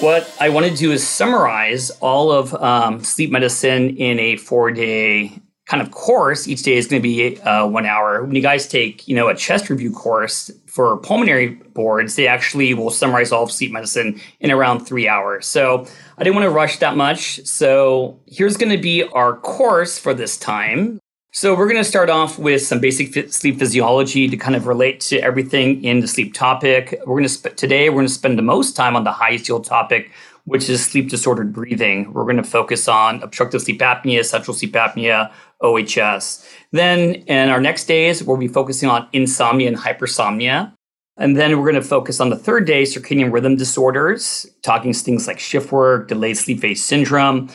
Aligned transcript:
What 0.00 0.36
I 0.38 0.50
want 0.50 0.66
to 0.66 0.74
do 0.74 0.92
is 0.92 1.06
summarize 1.06 1.90
all 2.00 2.30
of 2.30 2.52
um, 2.54 3.02
sleep 3.02 3.30
medicine 3.30 3.96
in 3.96 4.18
a 4.18 4.36
four 4.36 4.70
day 4.70 5.40
kind 5.66 5.80
of 5.80 5.90
course. 5.92 6.46
Each 6.46 6.62
day 6.62 6.74
is 6.74 6.86
going 6.86 7.00
to 7.00 7.02
be 7.02 7.40
uh, 7.40 7.66
one 7.66 7.86
hour. 7.86 8.22
When 8.22 8.34
you 8.34 8.42
guys 8.42 8.68
take, 8.68 9.08
you 9.08 9.16
know, 9.16 9.28
a 9.28 9.34
chest 9.34 9.70
review 9.70 9.92
course 9.92 10.50
for 10.66 10.98
pulmonary 10.98 11.48
boards, 11.48 12.16
they 12.16 12.26
actually 12.26 12.74
will 12.74 12.90
summarize 12.90 13.32
all 13.32 13.44
of 13.44 13.50
sleep 13.50 13.72
medicine 13.72 14.20
in 14.40 14.50
around 14.50 14.80
three 14.80 15.08
hours. 15.08 15.46
So 15.46 15.86
I 16.18 16.24
didn't 16.24 16.36
want 16.36 16.44
to 16.44 16.50
rush 16.50 16.78
that 16.78 16.96
much. 16.96 17.44
So 17.46 18.20
here's 18.26 18.56
going 18.56 18.72
to 18.72 18.78
be 18.78 19.04
our 19.04 19.36
course 19.36 19.98
for 19.98 20.12
this 20.12 20.36
time. 20.36 21.00
So 21.36 21.52
we're 21.52 21.66
going 21.66 21.82
to 21.82 21.84
start 21.84 22.10
off 22.10 22.38
with 22.38 22.62
some 22.62 22.78
basic 22.78 23.32
sleep 23.32 23.58
physiology 23.58 24.28
to 24.28 24.36
kind 24.36 24.54
of 24.54 24.68
relate 24.68 25.00
to 25.00 25.18
everything 25.18 25.82
in 25.82 25.98
the 25.98 26.06
sleep 26.06 26.32
topic. 26.32 26.94
We're 27.00 27.16
going 27.16 27.24
to 27.24 27.28
sp- 27.34 27.56
today 27.56 27.88
we're 27.88 27.96
going 27.96 28.06
to 28.06 28.12
spend 28.12 28.38
the 28.38 28.42
most 28.42 28.76
time 28.76 28.94
on 28.94 29.02
the 29.02 29.10
highest 29.10 29.48
yield 29.48 29.64
topic, 29.64 30.12
which 30.44 30.68
is 30.68 30.84
sleep 30.84 31.10
disordered 31.10 31.52
breathing. 31.52 32.12
We're 32.12 32.22
going 32.22 32.36
to 32.36 32.44
focus 32.44 32.86
on 32.86 33.20
obstructive 33.20 33.62
sleep 33.62 33.80
apnea, 33.80 34.24
central 34.24 34.54
sleep 34.54 34.74
apnea, 34.74 35.32
OHS. 35.60 36.48
Then 36.70 37.14
in 37.26 37.48
our 37.48 37.60
next 37.60 37.86
days, 37.86 38.22
we'll 38.22 38.36
be 38.36 38.46
focusing 38.46 38.88
on 38.88 39.08
insomnia 39.12 39.66
and 39.66 39.76
hypersomnia. 39.76 40.72
And 41.16 41.36
then 41.36 41.58
we're 41.58 41.68
going 41.68 41.82
to 41.82 41.88
focus 41.88 42.20
on 42.20 42.30
the 42.30 42.38
third 42.38 42.64
day, 42.64 42.84
circadian 42.84 43.32
rhythm 43.32 43.56
disorders, 43.56 44.46
talking 44.62 44.92
things 44.92 45.26
like 45.26 45.40
shift 45.40 45.72
work, 45.72 46.06
delayed 46.06 46.36
sleep 46.36 46.60
phase 46.60 46.84
syndrome. 46.84 47.50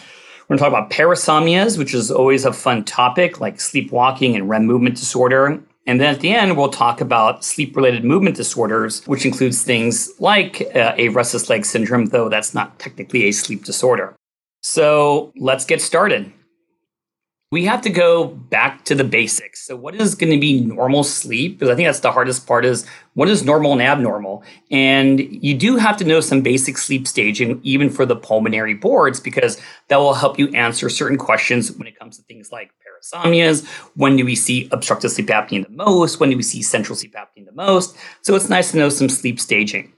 We're 0.50 0.58
going 0.58 0.72
to 0.72 0.78
talk 0.78 0.88
about 0.88 0.89
parasomnias, 0.89 1.78
which 1.78 1.94
is 1.94 2.09
always 2.09 2.44
a 2.44 2.52
fun 2.52 2.83
topic, 2.83 3.39
like 3.39 3.61
sleepwalking 3.61 4.36
and 4.36 4.50
REM 4.50 4.66
movement 4.66 4.95
disorder. 4.95 5.61
And 5.86 6.02
then 6.02 6.11
at 6.11 6.22
the 6.22 6.31
end, 6.31 6.58
we'll 6.58 6.69
talk 6.69 7.02
about 7.02 7.44
sleep 7.44 7.75
related 7.75 8.03
movement 8.03 8.36
disorders, 8.36 9.05
which 9.05 9.27
includes 9.27 9.61
things 9.61 10.09
like 10.20 10.64
uh, 10.75 10.95
a 10.97 11.09
restless 11.09 11.52
leg 11.52 11.66
syndrome, 11.66 12.08
though 12.08 12.30
that's 12.30 12.55
not 12.55 12.80
technically 12.80 13.25
a 13.25 13.31
sleep 13.31 13.64
disorder. 13.64 14.16
So 14.64 15.31
let's 15.38 15.66
get 15.66 15.81
started 15.81 16.33
we 17.52 17.66
have 17.66 17.81
to 17.81 17.89
go 17.89 18.28
back 18.28 18.86
to 18.86 18.94
the 18.94 19.03
basics. 19.03 19.66
So 19.66 19.75
what 19.75 19.95
is 19.95 20.14
going 20.14 20.31
to 20.31 20.39
be 20.39 20.61
normal 20.61 21.03
sleep? 21.03 21.58
Because 21.58 21.72
I 21.72 21.75
think 21.75 21.88
that's 21.88 22.02
the 22.02 22.11
hardest 22.11 22.45
part 22.45 22.64
is 22.64 22.86
what 23.16 23.28
is 23.28 23.44
normal 23.44 23.72
and 23.72 23.81
abnormal? 23.81 24.44
And 24.69 25.19
you 25.19 25.55
do 25.55 25.77
have 25.77 25.97
to 25.97 26.05
know 26.05 26.22
some 26.22 26.42
basic 26.42 26.77
sleep 26.77 27.08
staging, 27.08 27.59
even 27.64 27.89
for 27.89 28.05
the 28.05 28.16
pulmonary 28.16 28.75
boards, 28.75 29.20
because 29.20 29.59
that 29.88 29.97
will 29.97 30.14
help 30.14 30.38
you 30.38 30.50
answer 30.50 30.89
certain 30.89 31.17
questions 31.17 31.72
when 31.72 31.88
it 31.88 31.97
comes 31.97 32.17
to 32.17 32.23
things 32.23 32.52
like 32.52 32.72
parasomnias. 32.86 33.67
When 33.95 34.16
do 34.16 34.25
we 34.25 34.36
see 34.36 34.70
obstructive 34.72 35.11
sleep 35.11 35.27
apnea 35.27 35.66
the 35.66 35.72
most? 35.72 36.20
When 36.20 36.30
do 36.30 36.38
we 36.38 36.44
see 36.44 36.61
central 36.61 36.95
sleep 36.95 37.16
apnea 37.16 37.45
the 37.47 37.52
most? 37.52 37.97
So 38.22 38.36
it's 38.36 38.50
nice 38.50 38.72
to 38.72 38.77
know 38.77 38.89
some 38.89 39.09
sleep 39.09 39.39
staging. 39.39 39.94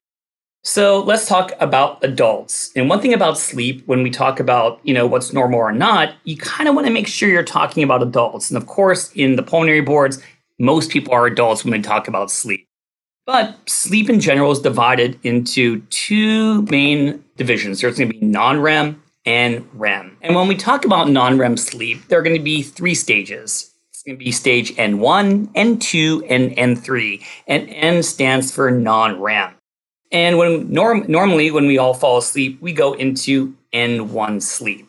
So 0.64 1.02
let's 1.02 1.28
talk 1.28 1.54
about 1.60 2.04
adults. 2.04 2.72
And 2.76 2.88
one 2.88 3.02
thing 3.02 3.16
about 3.16 3.38
sleep, 3.38 3.82
when 3.88 4.04
we 4.04 4.12
talk 4.12 4.40
about, 4.40 4.80
you 4.84 4.94
know, 4.94 5.08
what's 5.08 5.34
normal 5.34 5.58
or 5.58 5.72
not, 5.72 6.14
you 6.24 6.38
kind 6.38 6.70
of 6.70 6.76
want 6.76 6.86
to 6.86 6.94
make 6.94 7.08
sure 7.08 7.30
you're 7.30 7.42
talking 7.42 7.82
about 7.84 8.04
adults. 8.04 8.52
And 8.52 8.58
of 8.58 8.68
course, 8.68 9.12
in 9.14 9.38
the 9.38 9.44
pulmonary 9.44 9.82
boards, 9.82 10.22
most 10.60 10.92
people 10.92 11.14
are 11.14 11.26
adults 11.26 11.64
when 11.64 11.72
they 11.72 11.82
talk 11.82 12.08
about 12.08 12.30
sleep. 12.30 12.68
But 13.26 13.58
sleep 13.68 14.08
in 14.08 14.20
general 14.20 14.52
is 14.52 14.60
divided 14.60 15.20
into 15.24 15.82
two 15.90 16.62
main 16.64 17.24
divisions. 17.38 17.82
There's 17.82 17.98
going 17.98 18.12
to 18.12 18.20
be 18.20 18.26
non-REM 18.26 19.02
and 19.26 19.68
REM. 19.74 20.18
And 20.22 20.36
when 20.36 20.48
we 20.48 20.56
talk 20.56 20.86
about 20.86 21.10
non-REM 21.10 21.58
sleep, 21.58 22.08
there 22.08 22.20
are 22.20 22.24
going 22.24 22.38
to 22.38 22.44
be 22.44 22.62
three 22.62 22.96
stages. 22.96 23.72
It's 23.90 24.04
going 24.04 24.18
to 24.18 24.24
be 24.24 24.32
stage 24.32 24.76
N1, 24.76 25.54
N2, 25.54 26.26
and 26.30 26.52
N3. 26.52 27.24
And 27.48 27.70
N 27.70 28.04
stands 28.04 28.52
for 28.52 28.70
non-REM. 28.70 29.56
And 30.12 30.38
when 30.38 30.72
norm- 30.72 31.06
normally 31.08 31.52
when 31.52 31.68
we 31.68 31.78
all 31.78 31.94
fall 31.94 32.18
asleep, 32.18 32.62
we 32.62 32.74
go 32.74 32.94
into 32.94 33.56
N1 33.74 34.42
sleep. 34.42 34.88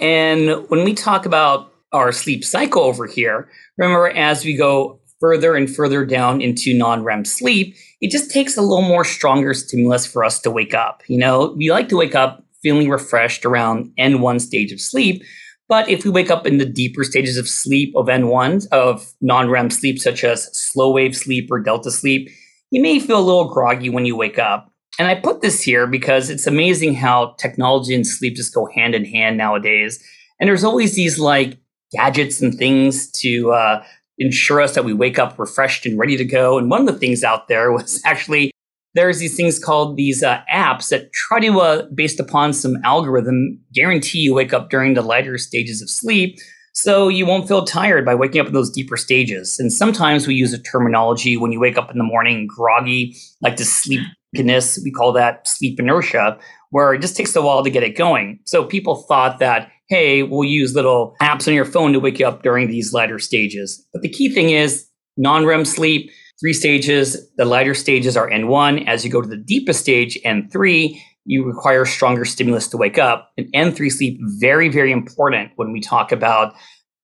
And 0.00 0.68
when 0.68 0.84
we 0.84 0.94
talk 0.94 1.26
about 1.26 1.72
our 1.92 2.10
sleep 2.12 2.44
cycle 2.44 2.82
over 2.82 3.06
here, 3.06 3.48
remember 3.76 4.08
as 4.08 4.44
we 4.44 4.56
go 4.56 5.00
further 5.20 5.54
and 5.54 5.74
further 5.74 6.04
down 6.04 6.40
into 6.40 6.76
non-REM 6.76 7.24
sleep, 7.24 7.76
it 8.00 8.10
just 8.10 8.30
takes 8.30 8.56
a 8.56 8.62
little 8.62 8.82
more 8.82 9.04
stronger 9.04 9.54
stimulus 9.54 10.06
for 10.06 10.24
us 10.24 10.40
to 10.40 10.50
wake 10.50 10.74
up. 10.74 11.02
You 11.06 11.18
know, 11.18 11.54
we 11.56 11.70
like 11.70 11.88
to 11.90 11.96
wake 11.96 12.14
up 12.14 12.44
feeling 12.62 12.88
refreshed 12.88 13.44
around 13.44 13.92
N1 13.98 14.40
stage 14.40 14.72
of 14.72 14.80
sleep. 14.80 15.22
But 15.68 15.88
if 15.88 16.04
we 16.04 16.10
wake 16.10 16.30
up 16.30 16.46
in 16.46 16.58
the 16.58 16.66
deeper 16.66 17.04
stages 17.04 17.36
of 17.36 17.48
sleep 17.48 17.94
of 17.96 18.06
N1, 18.06 18.66
of 18.68 19.12
non-REM 19.20 19.70
sleep, 19.70 19.98
such 19.98 20.24
as 20.24 20.44
slow 20.56 20.92
wave 20.92 21.16
sleep 21.16 21.48
or 21.50 21.60
delta 21.60 21.90
sleep, 21.90 22.28
you 22.74 22.82
may 22.82 22.98
feel 22.98 23.20
a 23.20 23.22
little 23.22 23.48
groggy 23.48 23.88
when 23.88 24.04
you 24.04 24.16
wake 24.16 24.36
up. 24.36 24.68
And 24.98 25.06
I 25.06 25.14
put 25.14 25.42
this 25.42 25.62
here 25.62 25.86
because 25.86 26.28
it's 26.28 26.44
amazing 26.44 26.94
how 26.94 27.36
technology 27.38 27.94
and 27.94 28.04
sleep 28.04 28.34
just 28.34 28.52
go 28.52 28.68
hand 28.74 28.96
in 28.96 29.04
hand 29.04 29.36
nowadays. 29.36 30.02
And 30.40 30.48
there's 30.48 30.64
always 30.64 30.96
these 30.96 31.16
like 31.16 31.56
gadgets 31.92 32.42
and 32.42 32.52
things 32.52 33.12
to 33.20 33.52
uh, 33.52 33.84
ensure 34.18 34.60
us 34.60 34.74
that 34.74 34.84
we 34.84 34.92
wake 34.92 35.20
up 35.20 35.38
refreshed 35.38 35.86
and 35.86 35.96
ready 35.96 36.16
to 36.16 36.24
go. 36.24 36.58
And 36.58 36.68
one 36.68 36.80
of 36.80 36.92
the 36.92 36.98
things 36.98 37.22
out 37.22 37.46
there 37.46 37.70
was 37.72 38.02
actually 38.04 38.50
there's 38.94 39.20
these 39.20 39.36
things 39.36 39.60
called 39.60 39.96
these 39.96 40.24
uh, 40.24 40.42
apps 40.52 40.88
that 40.88 41.12
try 41.12 41.38
to, 41.40 41.60
uh, 41.60 41.86
based 41.94 42.18
upon 42.18 42.52
some 42.52 42.76
algorithm, 42.82 43.60
guarantee 43.72 44.18
you 44.18 44.34
wake 44.34 44.52
up 44.52 44.68
during 44.68 44.94
the 44.94 45.02
lighter 45.02 45.38
stages 45.38 45.80
of 45.80 45.88
sleep 45.88 46.38
so 46.74 47.08
you 47.08 47.24
won't 47.24 47.46
feel 47.46 47.64
tired 47.64 48.04
by 48.04 48.16
waking 48.16 48.40
up 48.40 48.48
in 48.48 48.52
those 48.52 48.70
deeper 48.70 48.96
stages. 48.96 49.58
And 49.60 49.72
sometimes 49.72 50.26
we 50.26 50.34
use 50.34 50.52
a 50.52 50.58
terminology 50.58 51.36
when 51.36 51.52
you 51.52 51.60
wake 51.60 51.78
up 51.78 51.90
in 51.90 51.98
the 51.98 52.04
morning 52.04 52.48
groggy, 52.48 53.16
like 53.40 53.56
the 53.56 53.64
sleepiness. 53.64 54.80
We 54.82 54.90
call 54.90 55.12
that 55.12 55.46
sleep 55.46 55.78
inertia, 55.78 56.36
where 56.70 56.92
it 56.92 57.00
just 57.00 57.16
takes 57.16 57.34
a 57.36 57.42
while 57.42 57.62
to 57.62 57.70
get 57.70 57.84
it 57.84 57.96
going. 57.96 58.40
So 58.44 58.64
people 58.64 58.96
thought 58.96 59.38
that, 59.38 59.70
hey, 59.88 60.24
we'll 60.24 60.48
use 60.48 60.74
little 60.74 61.14
apps 61.22 61.46
on 61.46 61.54
your 61.54 61.64
phone 61.64 61.92
to 61.92 62.00
wake 62.00 62.18
you 62.18 62.26
up 62.26 62.42
during 62.42 62.66
these 62.66 62.92
lighter 62.92 63.20
stages. 63.20 63.86
But 63.92 64.02
the 64.02 64.08
key 64.08 64.28
thing 64.28 64.50
is 64.50 64.88
non-REM 65.16 65.64
sleep, 65.64 66.10
three 66.40 66.52
stages. 66.52 67.30
The 67.36 67.44
lighter 67.44 67.74
stages 67.74 68.16
are 68.16 68.28
N1. 68.28 68.88
As 68.88 69.04
you 69.04 69.12
go 69.12 69.22
to 69.22 69.28
the 69.28 69.36
deepest 69.36 69.78
stage, 69.78 70.18
N3, 70.24 71.00
you 71.24 71.44
require 71.44 71.84
stronger 71.84 72.24
stimulus 72.24 72.68
to 72.68 72.76
wake 72.76 72.98
up. 72.98 73.32
And 73.36 73.46
N3 73.54 73.90
sleep, 73.90 74.18
very, 74.38 74.68
very 74.68 74.92
important 74.92 75.52
when 75.56 75.72
we 75.72 75.80
talk 75.80 76.12
about 76.12 76.54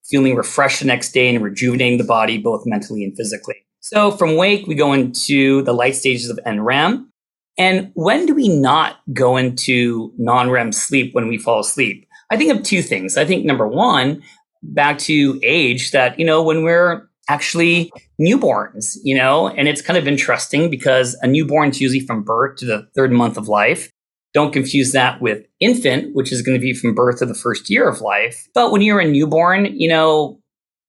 feeling 0.04 0.34
refreshed 0.34 0.80
the 0.80 0.86
next 0.86 1.12
day 1.12 1.34
and 1.34 1.42
rejuvenating 1.42 1.98
the 1.98 2.04
body, 2.04 2.38
both 2.38 2.62
mentally 2.66 3.04
and 3.04 3.16
physically. 3.16 3.56
So 3.80 4.10
from 4.10 4.36
wake, 4.36 4.66
we 4.66 4.74
go 4.74 4.92
into 4.92 5.62
the 5.62 5.72
light 5.72 5.96
stages 5.96 6.28
of 6.28 6.38
NREM. 6.46 7.06
And 7.58 7.90
when 7.94 8.26
do 8.26 8.34
we 8.34 8.48
not 8.48 8.96
go 9.12 9.36
into 9.36 10.12
non 10.18 10.50
REM 10.50 10.72
sleep 10.72 11.14
when 11.14 11.28
we 11.28 11.38
fall 11.38 11.60
asleep? 11.60 12.06
I 12.30 12.36
think 12.36 12.52
of 12.52 12.62
two 12.62 12.82
things. 12.82 13.16
I 13.16 13.24
think 13.24 13.44
number 13.44 13.66
one, 13.66 14.22
back 14.62 14.98
to 15.00 15.40
age, 15.42 15.90
that, 15.90 16.18
you 16.18 16.24
know, 16.24 16.42
when 16.42 16.62
we're 16.62 17.08
actually 17.28 17.92
newborns, 18.20 18.96
you 19.02 19.16
know, 19.16 19.48
and 19.48 19.68
it's 19.68 19.82
kind 19.82 19.96
of 19.96 20.06
interesting 20.06 20.70
because 20.70 21.16
a 21.22 21.26
newborn's 21.26 21.80
usually 21.80 22.00
from 22.00 22.22
birth 22.22 22.58
to 22.58 22.66
the 22.66 22.88
third 22.94 23.12
month 23.12 23.36
of 23.36 23.48
life. 23.48 23.90
Don't 24.32 24.52
confuse 24.52 24.92
that 24.92 25.20
with 25.20 25.44
infant, 25.58 26.14
which 26.14 26.32
is 26.32 26.42
going 26.42 26.56
to 26.56 26.62
be 26.62 26.72
from 26.72 26.94
birth 26.94 27.18
to 27.18 27.26
the 27.26 27.34
first 27.34 27.68
year 27.68 27.88
of 27.88 28.00
life. 28.00 28.48
But 28.54 28.70
when 28.70 28.80
you're 28.80 29.00
a 29.00 29.08
newborn, 29.08 29.66
you 29.66 29.88
know, 29.88 30.40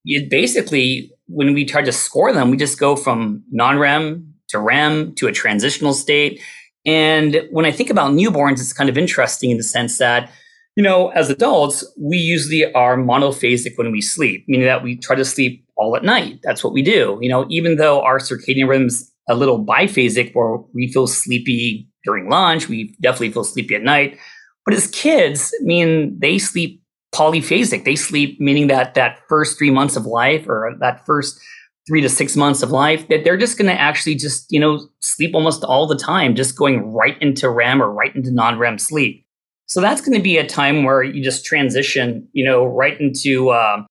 you 0.04 0.28
basically, 0.30 1.12
when 1.28 1.54
we 1.54 1.66
try 1.66 1.82
to 1.82 1.92
score 1.92 2.34
them, 2.34 2.52
we 2.52 2.58
just 2.58 2.80
go 2.80 2.96
from 2.96 3.44
non 3.52 3.80
REM 3.80 4.34
to 4.50 4.60
REM 4.60 5.16
to 5.16 5.28
a 5.28 5.32
transitional 5.32 5.94
state. 5.94 6.42
And 6.86 7.48
when 7.52 7.66
I 7.66 7.72
think 7.72 7.90
about 7.90 8.12
newborns, 8.12 8.54
it's 8.54 8.74
kind 8.74 8.90
of 8.90 8.98
interesting 8.98 9.52
in 9.52 9.58
the 9.58 9.64
sense 9.64 9.98
that, 9.98 10.32
you 10.76 10.84
know, 10.84 11.10
as 11.10 11.30
adults, 11.30 11.86
we 12.00 12.18
usually 12.18 12.72
are 12.74 12.98
monophasic 12.98 13.78
when 13.78 13.92
we 13.92 14.02
sleep, 14.02 14.46
meaning 14.48 14.66
that 14.66 14.84
we 14.84 14.98
try 14.98 15.16
to 15.16 15.26
sleep 15.26 15.66
all 15.76 15.96
at 15.96 16.04
night. 16.04 16.40
That's 16.44 16.64
what 16.64 16.74
we 16.74 16.82
do. 16.82 17.18
You 17.22 17.30
know, 17.30 17.46
even 17.50 17.76
though 17.76 18.02
our 18.02 18.20
circadian 18.20 18.68
rhythms 18.68 19.12
a 19.32 19.36
little 19.36 19.64
biphasic 19.64 20.34
where 20.34 20.58
we 20.74 20.92
feel 20.92 21.08
sleepy 21.08 21.88
during 22.04 22.30
lunch. 22.30 22.68
We 22.68 22.96
definitely 23.02 23.32
feel 23.32 23.44
sleepy 23.44 23.76
at 23.76 23.84
night. 23.84 24.18
But 24.66 24.76
as 24.76 24.88
kids, 24.88 25.54
I 25.60 25.64
mean, 25.64 26.20
they 26.20 26.38
sleep 26.38 26.84
polyphasic. 27.14 27.84
They 27.84 27.96
sleep, 27.96 28.40
meaning 28.40 28.68
that 28.68 28.94
that 28.96 29.20
first 29.28 29.58
three 29.58 29.72
months 29.72 29.96
of 29.96 30.06
life 30.06 30.48
or 30.48 30.76
that 30.80 31.06
first 31.06 31.40
three 31.88 32.02
to 32.02 32.10
six 32.10 32.36
months 32.36 32.62
of 32.62 32.72
life, 32.72 33.08
that 33.08 33.24
they're 33.24 33.38
just 33.38 33.58
going 33.58 33.70
to 33.70 33.80
actually 33.80 34.16
just, 34.16 34.52
you 34.52 34.60
know, 34.60 34.88
sleep 35.02 35.34
almost 35.34 35.64
all 35.64 35.88
the 35.88 35.98
time, 35.98 36.36
just 36.36 36.58
going 36.58 36.94
right 36.94 37.20
into 37.22 37.50
REM 37.50 37.82
or 37.82 37.92
right 37.92 38.16
into 38.16 38.32
non 38.32 38.60
REM 38.60 38.78
sleep. 38.78 39.26
So 39.66 39.82
that's 39.82 40.02
going 40.02 40.18
to 40.18 40.24
be 40.24 40.38
a 40.38 40.46
time 40.46 40.84
where 40.84 41.02
you 41.02 41.24
just 41.24 41.46
transition, 41.46 42.28
you 42.34 42.46
know, 42.46 42.66
right 42.66 43.00
into 43.00 43.50
uh, 43.50 43.84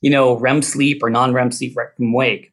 you 0.00 0.10
know, 0.10 0.38
REM 0.38 0.62
sleep 0.62 1.02
or 1.02 1.10
non 1.10 1.32
REM 1.32 1.50
sleep 1.50 1.76
right 1.76 1.88
from 1.96 2.12
wake. 2.12 2.52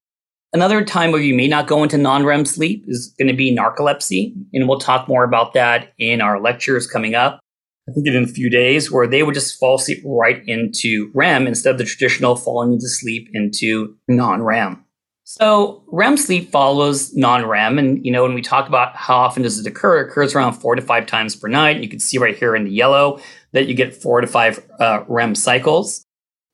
Another 0.54 0.86
time 0.86 1.12
where 1.12 1.22
you 1.22 1.34
may 1.34 1.48
not 1.48 1.68
go 1.68 1.84
into 1.84 1.98
non 1.98 2.26
REM 2.26 2.46
sleep 2.46 2.86
is 2.88 3.14
going 3.20 3.28
to 3.28 3.34
be 3.34 3.56
narcolepsy. 3.56 4.34
And 4.54 4.68
we'll 4.68 4.80
talk 4.80 5.08
more 5.08 5.24
about 5.24 5.54
that 5.54 5.94
in 5.98 6.22
our 6.22 6.40
lectures 6.40 6.88
coming 6.88 7.16
up. 7.16 7.40
I 7.88 7.92
think 7.92 8.08
in 8.08 8.24
a 8.24 8.28
few 8.28 8.50
days, 8.50 8.92
where 8.92 9.06
they 9.06 9.22
would 9.22 9.36
just 9.36 9.60
fall 9.60 9.76
asleep 9.76 10.02
right 10.04 10.42
into 10.48 11.12
REM 11.14 11.46
instead 11.46 11.72
of 11.72 11.78
the 11.78 11.84
traditional 11.84 12.36
falling 12.36 12.74
into 12.74 12.88
sleep 12.88 13.30
into 13.34 13.96
non 14.08 14.42
REM. 14.42 14.86
So 15.28 15.84
REM 15.88 16.18
sleep 16.18 16.52
follows 16.52 17.16
non-REM, 17.16 17.80
and 17.80 18.06
you 18.06 18.12
know 18.12 18.22
when 18.22 18.36
we 18.36 18.44
talk 18.44 18.68
about 18.68 18.96
how 18.96 19.18
often 19.18 19.42
does 19.42 19.60
it 19.60 19.66
occur, 19.66 20.02
it 20.02 20.10
occurs 20.10 20.36
around 20.36 20.54
four 20.54 20.76
to 20.76 20.84
five 20.84 21.08
times 21.08 21.36
per 21.36 21.48
night. 21.48 21.82
You 21.82 21.90
can 21.90 22.00
see 22.00 22.20
right 22.20 22.38
here 22.38 22.56
in 22.56 22.64
the 22.64 22.72
yellow 22.72 23.20
that 23.52 23.66
you 23.68 23.74
get 23.74 23.96
four 23.96 24.22
to 24.22 24.28
five 24.28 24.64
uh, 24.80 25.04
REM 25.08 25.34
cycles, 25.34 26.06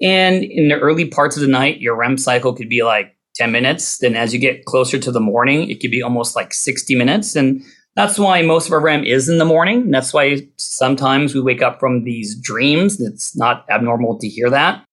and 0.02 0.42
in 0.42 0.70
the 0.70 0.80
early 0.80 1.06
parts 1.06 1.36
of 1.36 1.42
the 1.42 1.50
night, 1.50 1.82
your 1.82 1.96
REM 1.96 2.18
cycle 2.18 2.54
could 2.54 2.70
be 2.70 2.82
like 2.82 3.14
10 3.42 3.52
minutes. 3.52 3.98
Then 3.98 4.16
as 4.16 4.34
you 4.34 4.40
get 4.40 4.66
closer 4.66 5.00
to 5.00 5.12
the 5.12 5.20
morning, 5.20 5.70
it 5.70 5.80
could 5.80 5.90
be 5.90 6.04
almost 6.04 6.36
like 6.36 6.54
60 6.54 6.94
minutes, 6.94 7.36
and 7.36 7.64
that's 7.96 8.20
why 8.20 8.44
most 8.44 8.68
of 8.68 8.74
our 8.74 8.80
REM 8.80 9.04
is 9.04 9.28
in 9.28 9.40
the 9.40 9.46
morning. 9.46 9.90
That's 9.90 10.14
why 10.14 10.48
sometimes 10.58 11.34
we 11.34 11.42
wake 11.42 11.64
up 11.64 11.80
from 11.80 12.04
these 12.04 12.40
dreams. 12.40 13.02
It's 13.02 13.36
not 13.36 13.66
abnormal 13.70 14.20
to 14.20 14.28
hear 14.30 14.50
that. 14.52 14.86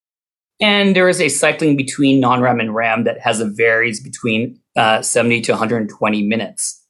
And 0.60 0.96
there 0.96 1.08
is 1.08 1.20
a 1.20 1.28
cycling 1.28 1.76
between 1.76 2.20
non-REM 2.20 2.58
and 2.58 2.74
REM 2.74 3.04
that 3.04 3.20
has 3.20 3.38
a 3.40 3.44
varies 3.44 4.00
between 4.00 4.58
uh, 4.76 5.02
70 5.02 5.42
to 5.42 5.52
120 5.52 6.22
minutes. 6.22 6.82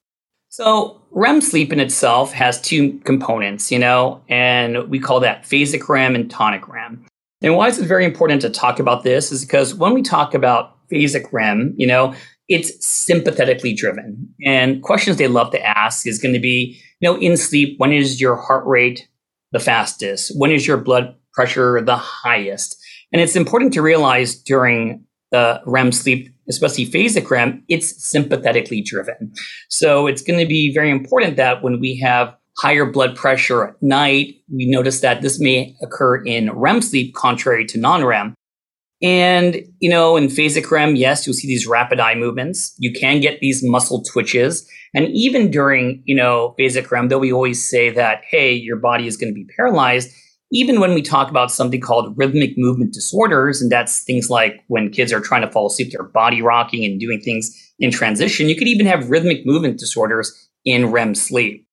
So 0.49 1.03
REM 1.11 1.41
sleep 1.41 1.73
in 1.73 1.81
itself 1.81 2.33
has 2.33 2.61
two 2.61 3.01
components, 3.01 3.71
you 3.71 3.81
know, 3.81 4.23
and 4.29 4.89
we 4.89 4.99
call 4.99 5.21
that 5.21 5.43
phasic 5.43 5.89
REM 5.89 6.15
and 6.15 6.31
tonic 6.31 6.69
REM. 6.69 7.05
And 7.43 7.57
why 7.57 7.67
is 7.69 7.79
it 7.79 7.87
very 7.87 8.05
important 8.05 8.43
to 8.43 8.51
talk 8.51 8.79
about 8.79 9.03
this 9.03 9.31
is 9.31 9.45
because 9.45 9.75
when 9.75 9.93
we 9.93 10.03
talk 10.03 10.35
about 10.35 10.78
phasic 10.93 11.33
REM, 11.33 11.75
you 11.77 11.87
know, 11.87 12.15
it's 12.49 12.87
sympathetically 12.87 13.75
driven. 13.75 14.29
And 14.45 14.83
questions 14.83 15.17
they 15.17 15.29
love 15.29 15.51
to 15.53 15.63
ask 15.63 16.07
is 16.07 16.19
going 16.19 16.35
to 16.35 16.41
be, 16.41 16.81
you 17.01 17.09
know, 17.09 17.19
in 17.19 17.37
sleep, 17.37 17.75
when 17.79 17.93
is 17.93 18.21
your 18.21 18.37
heart 18.37 18.67
rate 18.67 19.09
the 19.53 19.61
fastest? 19.61 20.33
When 20.37 20.51
is 20.51 20.67
your 20.67 20.79
blood 20.79 21.15
pressure 21.35 21.81
the 21.81 21.97
highest? 21.97 22.77
And 23.13 23.23
it's 23.23 23.37
important 23.37 23.73
to 23.75 23.83
realize 23.83 24.35
during 24.35 25.05
the 25.31 25.61
REM 25.67 25.93
sleep, 25.93 26.35
especially 26.49 26.87
phasic 26.87 27.31
REM, 27.31 27.63
it's 27.69 28.03
sympathetically 28.05 28.81
driven. 28.83 29.33
So 29.69 30.07
it's 30.07 30.23
going 30.23 30.39
to 30.39 30.47
be 30.47 30.73
very 30.73 30.91
important 30.91 31.37
that 31.37 31.63
when 31.63 31.81
we 31.81 31.99
have 31.99 32.35
higher 32.59 32.87
blood 32.87 33.15
pressure 33.15 33.69
at 33.69 33.83
night, 33.83 34.37
we 34.53 34.69
notice 34.69 35.01
that 35.01 35.23
this 35.23 35.39
may 35.39 35.77
occur 35.83 36.17
in 36.25 36.51
REM 36.53 36.83
sleep, 36.83 37.15
contrary 37.15 37.65
to 37.67 37.79
non 37.79 38.05
REM. 38.05 38.35
And, 39.01 39.63
you 39.79 39.89
know, 39.89 40.17
in 40.17 40.27
phasic 40.27 40.71
REM, 40.71 40.97
yes, 40.97 41.27
you'll 41.27 41.35
see 41.35 41.47
these 41.47 41.67
rapid 41.67 42.01
eye 42.01 42.17
movements. 42.17 42.75
You 42.79 42.93
can 42.93 43.21
get 43.21 43.39
these 43.41 43.63
muscle 43.63 44.03
twitches. 44.03 44.69
And 44.95 45.09
even 45.09 45.51
during, 45.51 46.03
you 46.05 46.17
know, 46.17 46.57
phasic 46.59 46.91
REM, 46.91 47.09
though 47.09 47.19
we 47.19 47.33
always 47.33 47.69
say 47.69 47.91
that, 47.91 48.23
hey, 48.29 48.53
your 48.53 48.77
body 48.77 49.07
is 49.07 49.17
going 49.17 49.33
to 49.33 49.35
be 49.35 49.47
paralyzed, 49.57 50.11
even 50.51 50.81
when 50.81 50.95
we 50.95 51.03
talk 51.03 51.31
about 51.31 51.53
something 51.53 51.81
called 51.81 52.17
rhythmic 52.17 52.57
movement 52.57 52.95
disorders, 52.95 53.61
and 53.61 53.71
that's 53.71 54.03
things 54.03 54.31
like 54.31 54.65
when 54.69 54.91
kids 54.91 55.13
are 55.13 55.21
trying 55.21 55.43
to 55.43 55.51
fall 55.51 55.67
asleep, 55.67 55.93
they're 55.93 56.05
body 56.05 56.41
rocking 56.41 56.85
and 56.85 56.99
doing 56.99 57.21
things 57.21 57.55
in 57.79 57.91
transition. 57.91 58.49
You 58.49 58.57
could 58.57 58.67
even 58.67 58.87
have 58.87 59.11
rhythmic 59.11 59.45
movement 59.45 59.79
disorders 59.79 60.49
in 60.65 60.91
REM 60.91 61.15
sleep. 61.15 61.67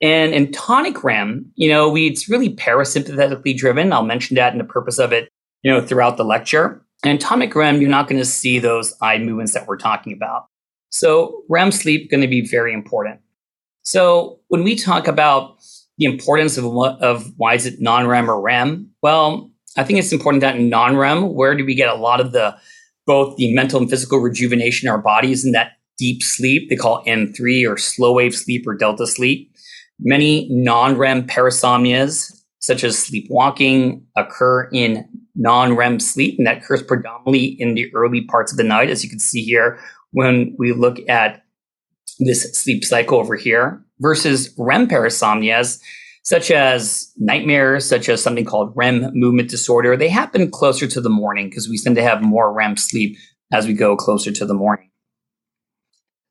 And 0.00 0.32
in 0.32 0.50
tonic 0.52 1.04
REM, 1.04 1.50
you 1.56 1.68
know, 1.68 1.90
we, 1.90 2.06
it's 2.06 2.28
really 2.28 2.54
parasympathetically 2.54 3.56
driven. 3.56 3.92
I'll 3.92 4.02
mention 4.02 4.36
that 4.36 4.52
in 4.52 4.58
the 4.58 4.64
purpose 4.64 4.98
of 4.98 5.12
it, 5.12 5.28
you 5.62 5.70
know, 5.70 5.80
throughout 5.80 6.16
the 6.16 6.24
lecture. 6.24 6.84
And 7.04 7.20
tonic 7.20 7.54
REM, 7.54 7.80
you're 7.80 7.90
not 7.90 8.08
going 8.08 8.20
to 8.20 8.26
see 8.26 8.58
those 8.58 8.94
eye 9.00 9.18
movements 9.18 9.54
that 9.54 9.66
we're 9.66 9.78
talking 9.78 10.12
about. 10.12 10.46
So 10.90 11.42
REM 11.48 11.72
sleep 11.72 12.10
going 12.10 12.20
to 12.20 12.28
be 12.28 12.46
very 12.46 12.74
important. 12.74 13.20
So 13.82 14.40
when 14.48 14.64
we 14.64 14.76
talk 14.76 15.08
about 15.08 15.56
the 15.98 16.04
importance 16.04 16.58
of 16.58 16.64
what, 16.64 17.00
of 17.00 17.32
why 17.36 17.54
is 17.54 17.66
it 17.66 17.80
non-REM 17.80 18.30
or 18.30 18.40
REM? 18.40 18.90
Well, 19.02 19.50
I 19.76 19.84
think 19.84 19.98
it's 19.98 20.12
important 20.12 20.40
that 20.42 20.56
in 20.56 20.68
non-REM, 20.68 21.34
where 21.34 21.54
do 21.54 21.64
we 21.64 21.74
get 21.74 21.88
a 21.88 21.94
lot 21.94 22.20
of 22.20 22.32
the 22.32 22.56
both 23.06 23.36
the 23.36 23.52
mental 23.54 23.80
and 23.80 23.88
physical 23.88 24.18
rejuvenation 24.18 24.86
in 24.86 24.92
our 24.92 25.00
bodies 25.00 25.44
in 25.44 25.52
that 25.52 25.72
deep 25.98 26.22
sleep 26.22 26.70
they 26.70 26.76
call 26.76 27.04
N3 27.04 27.68
or 27.68 27.76
slow 27.76 28.12
wave 28.12 28.34
sleep 28.34 28.66
or 28.66 28.74
delta 28.74 29.06
sleep. 29.06 29.52
Many 29.98 30.48
non-REM 30.50 31.26
parasomnias, 31.26 32.32
such 32.60 32.84
as 32.84 32.98
sleepwalking, 32.98 34.06
occur 34.16 34.68
in 34.72 35.06
non-REM 35.40 35.98
sleep, 35.98 36.36
and 36.38 36.46
that 36.46 36.58
occurs 36.58 36.82
predominantly 36.82 37.46
in 37.58 37.74
the 37.74 37.92
early 37.94 38.20
parts 38.26 38.52
of 38.52 38.58
the 38.58 38.64
night, 38.64 38.90
as 38.90 39.02
you 39.02 39.10
can 39.10 39.18
see 39.18 39.42
here 39.42 39.80
when 40.12 40.54
we 40.58 40.72
look 40.72 40.98
at 41.08 41.42
this 42.18 42.52
sleep 42.52 42.84
cycle 42.84 43.18
over 43.18 43.36
here 43.36 43.82
versus 44.00 44.54
REM 44.58 44.86
parasomnias, 44.86 45.80
such 46.22 46.50
as 46.50 47.10
nightmares, 47.16 47.88
such 47.88 48.08
as 48.08 48.22
something 48.22 48.44
called 48.44 48.72
REM 48.76 49.10
movement 49.14 49.48
disorder. 49.48 49.96
They 49.96 50.08
happen 50.08 50.50
closer 50.50 50.86
to 50.86 51.00
the 51.00 51.08
morning 51.08 51.48
because 51.48 51.68
we 51.68 51.78
tend 51.78 51.96
to 51.96 52.02
have 52.02 52.22
more 52.22 52.52
REM 52.52 52.76
sleep 52.76 53.16
as 53.50 53.66
we 53.66 53.72
go 53.72 53.96
closer 53.96 54.30
to 54.30 54.44
the 54.44 54.54
morning. 54.54 54.90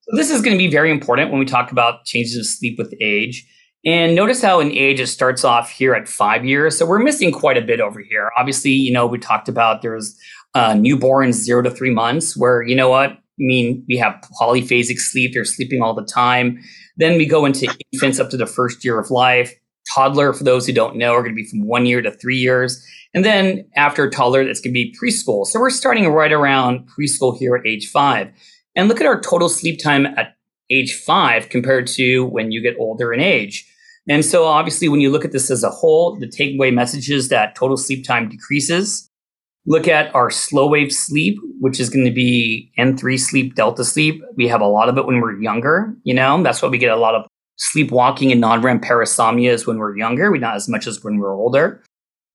So 0.01 0.15
this 0.15 0.29
is 0.29 0.41
going 0.41 0.53
to 0.53 0.57
be 0.57 0.69
very 0.69 0.91
important 0.91 1.31
when 1.31 1.39
we 1.39 1.45
talk 1.45 1.71
about 1.71 2.05
changes 2.05 2.37
of 2.37 2.45
sleep 2.45 2.77
with 2.77 2.93
age. 3.01 3.47
And 3.85 4.13
notice 4.13 4.41
how 4.41 4.59
in 4.59 4.71
age 4.71 4.99
it 4.99 5.07
starts 5.07 5.45
off 5.45 5.69
here 5.69 5.93
at 5.93 6.07
five 6.07 6.45
years. 6.45 6.77
So 6.77 6.85
we're 6.85 6.99
missing 6.99 7.31
quite 7.31 7.57
a 7.57 7.61
bit 7.61 7.79
over 7.79 8.01
here. 8.01 8.29
Obviously, 8.37 8.71
you 8.71 8.91
know, 8.91 9.07
we 9.07 9.17
talked 9.17 9.47
about 9.47 9.81
there's 9.81 10.17
uh, 10.53 10.73
newborns 10.73 11.33
zero 11.33 11.61
to 11.61 11.71
three 11.71 11.91
months 11.91 12.35
where, 12.35 12.61
you 12.61 12.75
know 12.75 12.89
what, 12.89 13.11
I 13.11 13.17
mean, 13.37 13.85
we 13.87 13.95
have 13.97 14.21
polyphasic 14.39 14.99
sleep. 14.99 15.33
They're 15.33 15.45
sleeping 15.45 15.81
all 15.81 15.93
the 15.93 16.05
time. 16.05 16.59
Then 16.97 17.17
we 17.17 17.25
go 17.25 17.45
into 17.45 17.73
infants 17.93 18.19
up 18.19 18.29
to 18.31 18.37
the 18.37 18.45
first 18.45 18.83
year 18.83 18.99
of 18.99 19.09
life. 19.11 19.53
Toddler, 19.95 20.33
for 20.33 20.43
those 20.43 20.67
who 20.67 20.73
don't 20.73 20.97
know, 20.97 21.13
are 21.13 21.23
going 21.23 21.33
to 21.33 21.41
be 21.41 21.47
from 21.47 21.65
one 21.65 21.85
year 21.85 22.01
to 22.01 22.11
three 22.11 22.37
years. 22.37 22.85
And 23.13 23.23
then 23.23 23.65
after 23.77 24.09
toddler, 24.09 24.41
it's 24.41 24.59
going 24.59 24.73
to 24.73 24.73
be 24.73 24.95
preschool. 25.01 25.45
So 25.45 25.59
we're 25.59 25.69
starting 25.69 26.09
right 26.09 26.33
around 26.33 26.87
preschool 26.89 27.37
here 27.37 27.55
at 27.55 27.65
age 27.65 27.89
five. 27.89 28.27
And 28.75 28.89
look 28.89 28.99
at 28.99 29.07
our 29.07 29.21
total 29.21 29.47
sleep 29.47 29.81
time 29.81 30.05
at 30.05 30.35
age 30.69 30.93
five 30.93 31.49
compared 31.49 31.87
to 31.87 32.25
when 32.25 32.51
you 32.51 32.61
get 32.61 32.75
older 32.77 33.13
in 33.13 33.21
age. 33.21 33.65
And 34.09 34.25
so 34.25 34.45
obviously, 34.45 34.89
when 34.89 34.99
you 34.99 35.11
look 35.11 35.23
at 35.23 35.31
this 35.31 35.49
as 35.49 35.63
a 35.63 35.69
whole, 35.69 36.17
the 36.19 36.27
takeaway 36.27 36.73
message 36.73 37.09
is 37.09 37.29
that 37.29 37.55
total 37.55 37.77
sleep 37.77 38.03
time 38.03 38.27
decreases 38.27 39.09
look 39.69 39.87
at 39.87 40.13
our 40.15 40.29
slow 40.29 40.67
wave 40.67 40.91
sleep, 40.91 41.39
which 41.59 41.79
is 41.79 41.89
going 41.89 42.05
to 42.05 42.11
be 42.11 42.71
N3 42.77 43.19
sleep, 43.19 43.55
delta 43.55 43.85
sleep. 43.85 44.21
We 44.35 44.47
have 44.47 44.61
a 44.61 44.67
lot 44.67 44.89
of 44.89 44.97
it 44.97 45.05
when 45.05 45.21
we're 45.21 45.39
younger, 45.39 45.95
you 46.03 46.13
know, 46.13 46.41
that's 46.43 46.61
why 46.61 46.69
we 46.69 46.77
get 46.77 46.91
a 46.91 46.97
lot 46.97 47.15
of 47.15 47.25
sleepwalking 47.57 48.31
and 48.31 48.41
non-REM 48.41 48.79
parasomnias 48.79 49.67
when 49.67 49.77
we're 49.77 49.97
younger. 49.97 50.31
We 50.31 50.39
not 50.39 50.55
as 50.55 50.67
much 50.67 50.87
as 50.87 51.03
when 51.03 51.17
we're 51.17 51.35
older. 51.35 51.83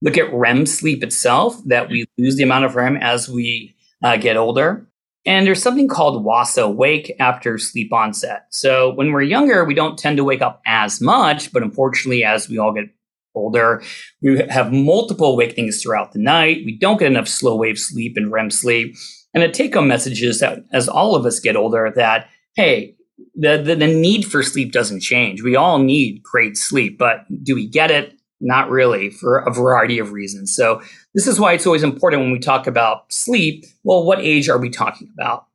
Look 0.01 0.17
at 0.17 0.33
REM 0.33 0.67
sleep 0.67 1.03
itself, 1.03 1.57
that 1.67 1.89
we 1.89 2.05
lose 2.19 2.37
the 2.37 2.43
amount 2.43 2.67
of 2.67 2.77
REM 2.77 2.99
as 2.99 3.29
we 3.29 3.75
uh, 4.03 4.17
get 4.17 4.37
older. 4.37 4.87
And 5.27 5.47
there's 5.47 5.63
something 5.63 5.89
called 5.89 6.25
WASO, 6.25 6.75
wake 6.75 7.15
after 7.19 7.57
sleep 7.57 7.93
onset. 7.93 8.47
So 8.51 8.93
when 8.95 9.13
we're 9.13 9.23
younger, 9.23 9.65
we 9.65 9.75
don't 9.75 9.99
tend 9.99 10.19
to 10.19 10.25
wake 10.25 10.43
up 10.43 10.61
as 10.67 11.01
much, 11.01 11.53
but 11.53 11.63
unfortunately, 11.63 12.25
as 12.25 12.49
we 12.49 12.59
all 12.59 12.73
get 12.73 12.91
older. 13.35 13.83
We 14.23 14.39
have 14.49 14.73
multiple 14.73 15.33
awakenings 15.33 15.83
throughout 15.83 16.13
the 16.13 16.21
night. 16.21 16.63
We 16.65 16.77
don't 16.79 16.99
get 16.99 17.11
enough 17.11 17.29
slow 17.29 17.57
wave 17.57 17.79
sleep 17.79 18.17
and 18.17 18.31
REM 18.31 18.51
sleep. 18.51 18.97
And 19.33 19.43
the 19.43 19.49
take 19.49 19.75
home 19.75 19.89
message 19.89 20.23
is 20.23 20.41
that 20.41 20.65
as 20.73 20.89
all 20.89 21.17
of 21.17 21.27
us 21.27 21.41
get 21.41 21.57
older, 21.57 21.93
that, 21.97 22.29
hey, 22.55 22.95
the, 23.35 23.59
the, 23.59 23.75
the 23.75 23.87
need 23.87 24.23
for 24.23 24.43
sleep 24.43 24.73
doesn't 24.73 25.01
change. 25.01 25.43
We 25.43 25.57
all 25.57 25.79
need 25.79 26.23
great 26.23 26.57
sleep, 26.57 26.99
but 26.99 27.25
do 27.43 27.55
we 27.55 27.67
get 27.67 27.91
it? 27.91 28.15
Not 28.45 28.69
really 28.69 29.11
for 29.11 29.39
a 29.39 29.53
variety 29.53 29.99
of 29.99 30.13
reasons. 30.13 30.55
So 30.55 30.83
this 31.15 31.27
is 31.27 31.41
why 31.41 31.55
it's 31.55 31.67
always 31.67 31.83
important 31.83 32.23
when 32.23 32.31
we 32.31 32.39
talk 32.39 32.67
about 32.67 33.11
sleep. 33.11 33.65
Well, 33.85 34.05
what 34.05 34.21
age 34.21 34.51
are 34.51 34.59
we 34.59 34.69
talking 34.69 35.09
about? 35.15 35.47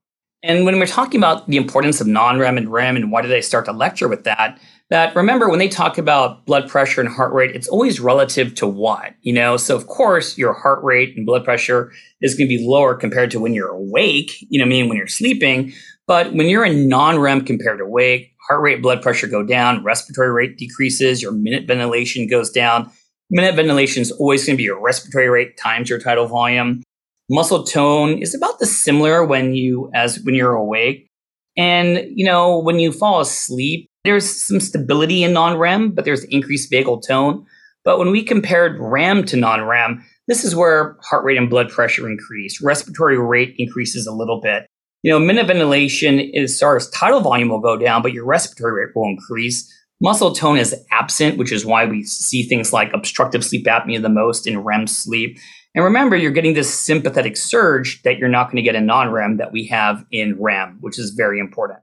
And 0.41 0.65
when 0.65 0.79
we're 0.79 0.87
talking 0.87 1.19
about 1.19 1.47
the 1.47 1.57
importance 1.57 2.01
of 2.01 2.07
non-REM 2.07 2.57
and 2.57 2.71
REM 2.71 2.95
and 2.95 3.11
why 3.11 3.21
did 3.21 3.33
I 3.33 3.41
start 3.41 3.65
to 3.65 3.73
lecture 3.73 4.07
with 4.07 4.23
that, 4.23 4.59
that 4.89 5.15
remember 5.15 5.49
when 5.49 5.59
they 5.59 5.67
talk 5.67 5.97
about 5.97 6.45
blood 6.45 6.69
pressure 6.69 7.01
and 7.01 7.09
heart 7.09 7.33
rate, 7.33 7.55
it's 7.55 7.67
always 7.67 7.99
relative 7.99 8.55
to 8.55 8.65
what, 8.65 9.13
you 9.21 9.33
know? 9.33 9.57
So 9.57 9.75
of 9.75 9.87
course 9.87 10.37
your 10.37 10.53
heart 10.53 10.83
rate 10.83 11.15
and 11.15 11.25
blood 11.25 11.43
pressure 11.43 11.91
is 12.21 12.35
going 12.35 12.49
to 12.49 12.57
be 12.57 12.65
lower 12.65 12.95
compared 12.95 13.31
to 13.31 13.39
when 13.39 13.53
you're 13.53 13.69
awake, 13.69 14.31
you 14.49 14.59
know 14.59 14.65
I 14.65 14.69
mean, 14.69 14.87
when 14.87 14.97
you're 14.97 15.07
sleeping. 15.07 15.73
But 16.07 16.33
when 16.33 16.47
you're 16.47 16.65
in 16.65 16.87
non-REM 16.87 17.45
compared 17.45 17.77
to 17.77 17.83
awake, 17.83 18.33
heart 18.49 18.61
rate, 18.61 18.81
blood 18.81 19.01
pressure 19.01 19.27
go 19.27 19.43
down, 19.43 19.83
respiratory 19.83 20.31
rate 20.31 20.57
decreases, 20.57 21.21
your 21.21 21.31
minute 21.31 21.67
ventilation 21.67 22.27
goes 22.27 22.49
down. 22.49 22.91
Minute 23.29 23.55
ventilation 23.55 24.01
is 24.01 24.11
always 24.13 24.43
going 24.43 24.55
to 24.55 24.57
be 24.57 24.63
your 24.63 24.81
respiratory 24.81 25.29
rate 25.29 25.55
times 25.55 25.89
your 25.89 25.99
tidal 25.99 26.25
volume. 26.25 26.81
Muscle 27.29 27.63
tone 27.63 28.17
is 28.17 28.33
about 28.33 28.57
the 28.57 28.65
similar 28.65 29.23
when 29.23 29.53
you 29.53 29.91
as 29.93 30.19
when 30.21 30.33
you're 30.33 30.55
awake. 30.55 31.07
And 31.55 32.07
you 32.15 32.25
know, 32.25 32.57
when 32.57 32.79
you 32.79 32.91
fall 32.91 33.21
asleep, 33.21 33.87
there's 34.03 34.27
some 34.27 34.59
stability 34.59 35.23
in 35.23 35.33
non-REM, 35.33 35.91
but 35.91 36.05
there's 36.05 36.23
increased 36.25 36.71
vagal 36.71 37.05
tone. 37.05 37.45
But 37.85 37.99
when 37.99 38.09
we 38.09 38.23
compared 38.23 38.79
REM 38.79 39.25
to 39.25 39.37
non-REM, 39.37 40.03
this 40.27 40.43
is 40.43 40.55
where 40.55 40.97
heart 41.03 41.23
rate 41.23 41.37
and 41.37 41.49
blood 41.49 41.69
pressure 41.69 42.09
increase. 42.09 42.61
Respiratory 42.61 43.19
rate 43.19 43.53
increases 43.59 44.07
a 44.07 44.13
little 44.13 44.41
bit. 44.41 44.65
You 45.01 45.11
know, 45.11 45.19
minute 45.19 45.47
ventilation 45.47 46.19
is 46.19 46.61
as 46.61 46.89
tidal 46.89 47.21
volume 47.21 47.49
will 47.49 47.61
go 47.61 47.77
down, 47.77 48.01
but 48.01 48.11
your 48.11 48.25
respiratory 48.25 48.85
rate 48.85 48.95
will 48.95 49.07
increase. 49.07 49.73
Muscle 50.01 50.33
tone 50.33 50.57
is 50.57 50.75
absent, 50.91 51.37
which 51.37 51.53
is 51.53 51.65
why 51.65 51.85
we 51.85 52.03
see 52.03 52.43
things 52.43 52.73
like 52.73 52.91
obstructive 52.93 53.43
sleep 53.45 53.65
apnea 53.65 54.01
the 54.01 54.09
most 54.09 54.45
in 54.45 54.59
REM 54.59 54.87
sleep. 54.87 55.37
And 55.73 55.85
remember, 55.85 56.17
you're 56.17 56.31
getting 56.31 56.53
this 56.53 56.73
sympathetic 56.73 57.37
surge 57.37 58.01
that 58.03 58.17
you're 58.17 58.27
not 58.27 58.45
going 58.45 58.57
to 58.57 58.61
get 58.61 58.75
in 58.75 58.85
non 58.85 59.11
REM 59.11 59.37
that 59.37 59.53
we 59.53 59.67
have 59.67 60.05
in 60.11 60.37
REM, 60.37 60.77
which 60.81 60.99
is 60.99 61.11
very 61.11 61.39
important. 61.39 61.79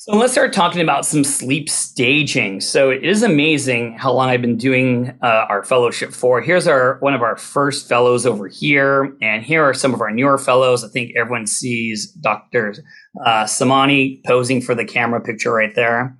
So 0.00 0.16
let's 0.16 0.32
start 0.32 0.52
talking 0.52 0.80
about 0.80 1.04
some 1.04 1.24
sleep 1.24 1.68
staging. 1.68 2.60
So 2.60 2.88
it 2.88 3.02
is 3.02 3.24
amazing 3.24 3.98
how 3.98 4.12
long 4.12 4.28
I've 4.28 4.40
been 4.40 4.56
doing 4.56 5.18
uh, 5.24 5.46
our 5.48 5.64
fellowship 5.64 6.12
for. 6.12 6.40
Here's 6.40 6.68
our 6.68 6.98
one 7.00 7.14
of 7.14 7.22
our 7.22 7.36
first 7.36 7.88
fellows 7.88 8.24
over 8.24 8.46
here, 8.46 9.16
and 9.20 9.42
here 9.42 9.64
are 9.64 9.74
some 9.74 9.92
of 9.92 10.00
our 10.00 10.12
newer 10.12 10.38
fellows. 10.38 10.84
I 10.84 10.88
think 10.88 11.16
everyone 11.16 11.48
sees 11.48 12.12
Dr. 12.12 12.74
Uh, 13.26 13.42
Samani 13.42 14.24
posing 14.24 14.60
for 14.60 14.72
the 14.72 14.84
camera 14.84 15.20
picture 15.20 15.52
right 15.52 15.74
there. 15.74 16.16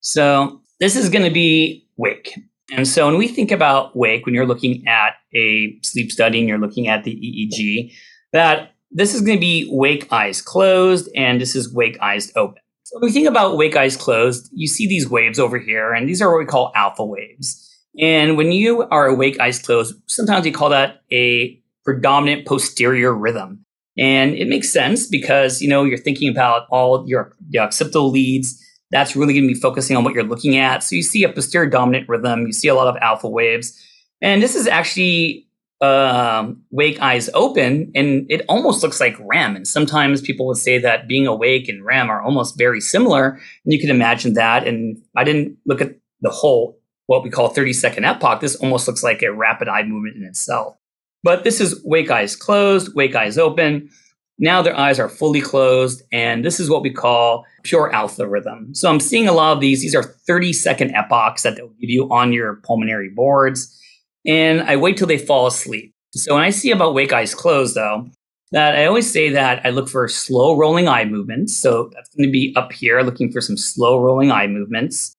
So 0.00 0.60
this 0.80 0.96
is 0.96 1.08
going 1.08 1.24
to 1.24 1.30
be 1.30 1.86
wake. 1.96 2.36
And 2.72 2.88
so 2.88 3.06
when 3.06 3.18
we 3.18 3.28
think 3.28 3.52
about 3.52 3.96
wake, 3.96 4.26
when 4.26 4.34
you're 4.34 4.46
looking 4.46 4.84
at 4.88 5.12
a 5.32 5.78
sleep 5.82 6.10
study 6.10 6.40
and 6.40 6.48
you're 6.48 6.58
looking 6.58 6.88
at 6.88 7.04
the 7.04 7.14
EEG, 7.14 7.92
that 8.32 8.72
this 8.90 9.14
is 9.14 9.20
going 9.20 9.36
to 9.36 9.40
be 9.40 9.68
wake 9.70 10.12
eyes 10.12 10.42
closed 10.42 11.08
and 11.14 11.40
this 11.40 11.54
is 11.54 11.72
wake 11.72 11.96
eyes 12.00 12.32
open. 12.34 12.61
So 12.92 12.98
when 12.98 13.08
we 13.08 13.12
think 13.12 13.26
about 13.26 13.56
wake 13.56 13.74
eyes 13.74 13.96
closed, 13.96 14.50
you 14.52 14.68
see 14.68 14.86
these 14.86 15.08
waves 15.08 15.38
over 15.38 15.58
here, 15.58 15.94
and 15.94 16.06
these 16.06 16.20
are 16.20 16.30
what 16.30 16.40
we 16.40 16.44
call 16.44 16.72
alpha 16.74 17.02
waves. 17.02 17.74
And 17.98 18.36
when 18.36 18.52
you 18.52 18.82
are 18.82 19.06
awake, 19.06 19.40
eyes 19.40 19.58
closed, 19.58 19.94
sometimes 20.08 20.44
we 20.44 20.50
call 20.50 20.68
that 20.68 21.00
a 21.10 21.58
predominant 21.86 22.46
posterior 22.46 23.14
rhythm. 23.14 23.64
And 23.96 24.34
it 24.34 24.46
makes 24.46 24.70
sense 24.70 25.06
because, 25.06 25.62
you 25.62 25.70
know, 25.70 25.84
you're 25.84 25.96
thinking 25.96 26.28
about 26.28 26.66
all 26.70 27.08
your 27.08 27.34
the 27.48 27.60
occipital 27.60 28.10
leads. 28.10 28.62
That's 28.90 29.16
really 29.16 29.32
going 29.32 29.48
to 29.48 29.54
be 29.54 29.60
focusing 29.60 29.96
on 29.96 30.04
what 30.04 30.12
you're 30.12 30.22
looking 30.22 30.58
at. 30.58 30.82
So 30.82 30.94
you 30.94 31.02
see 31.02 31.24
a 31.24 31.32
posterior 31.32 31.70
dominant 31.70 32.10
rhythm. 32.10 32.46
You 32.46 32.52
see 32.52 32.68
a 32.68 32.74
lot 32.74 32.88
of 32.88 33.00
alpha 33.00 33.26
waves. 33.26 33.72
And 34.20 34.42
this 34.42 34.54
is 34.54 34.66
actually 34.66 35.48
um, 35.82 36.62
wake 36.70 37.00
eyes 37.02 37.28
open 37.34 37.90
and 37.96 38.24
it 38.30 38.42
almost 38.48 38.84
looks 38.84 39.00
like 39.00 39.16
REM. 39.18 39.56
And 39.56 39.66
sometimes 39.66 40.20
people 40.20 40.46
would 40.46 40.56
say 40.56 40.78
that 40.78 41.08
being 41.08 41.26
awake 41.26 41.68
and 41.68 41.84
REM 41.84 42.08
are 42.08 42.22
almost 42.22 42.56
very 42.56 42.80
similar. 42.80 43.30
And 43.64 43.72
you 43.72 43.80
can 43.80 43.90
imagine 43.90 44.34
that. 44.34 44.66
And 44.66 45.02
I 45.16 45.24
didn't 45.24 45.58
look 45.66 45.80
at 45.80 45.96
the 46.20 46.30
whole, 46.30 46.78
what 47.06 47.24
we 47.24 47.30
call 47.30 47.48
30 47.48 47.72
second 47.72 48.04
epoch. 48.04 48.40
This 48.40 48.54
almost 48.56 48.86
looks 48.86 49.02
like 49.02 49.22
a 49.22 49.32
rapid 49.32 49.68
eye 49.68 49.82
movement 49.82 50.16
in 50.16 50.22
itself. 50.22 50.76
But 51.24 51.42
this 51.42 51.60
is 51.60 51.82
wake 51.84 52.10
eyes 52.10 52.36
closed, 52.36 52.94
wake 52.94 53.16
eyes 53.16 53.36
open. 53.36 53.90
Now 54.38 54.62
their 54.62 54.76
eyes 54.76 55.00
are 55.00 55.08
fully 55.08 55.40
closed. 55.40 56.02
And 56.12 56.44
this 56.44 56.60
is 56.60 56.70
what 56.70 56.82
we 56.82 56.90
call 56.90 57.44
pure 57.64 57.92
alpha 57.92 58.28
rhythm. 58.28 58.72
So 58.72 58.88
I'm 58.88 59.00
seeing 59.00 59.26
a 59.26 59.32
lot 59.32 59.52
of 59.52 59.60
these. 59.60 59.80
These 59.80 59.96
are 59.96 60.04
30 60.04 60.52
second 60.52 60.94
epochs 60.94 61.42
that 61.42 61.56
they'll 61.56 61.74
give 61.80 61.90
you 61.90 62.08
on 62.12 62.32
your 62.32 62.60
pulmonary 62.62 63.08
boards 63.08 63.80
and 64.26 64.62
I 64.62 64.76
wait 64.76 64.96
till 64.96 65.06
they 65.06 65.18
fall 65.18 65.46
asleep. 65.46 65.92
So 66.14 66.34
when 66.34 66.44
I 66.44 66.50
see 66.50 66.70
about 66.70 66.94
wake 66.94 67.12
eyes 67.12 67.34
closed, 67.34 67.74
though, 67.74 68.08
that 68.52 68.76
I 68.76 68.84
always 68.84 69.10
say 69.10 69.30
that 69.30 69.64
I 69.64 69.70
look 69.70 69.88
for 69.88 70.06
slow 70.08 70.56
rolling 70.56 70.86
eye 70.86 71.06
movements. 71.06 71.56
So 71.56 71.90
that's 71.94 72.14
going 72.14 72.28
to 72.28 72.32
be 72.32 72.52
up 72.54 72.72
here, 72.72 73.00
looking 73.00 73.32
for 73.32 73.40
some 73.40 73.56
slow 73.56 74.00
rolling 74.00 74.30
eye 74.30 74.46
movements. 74.46 75.14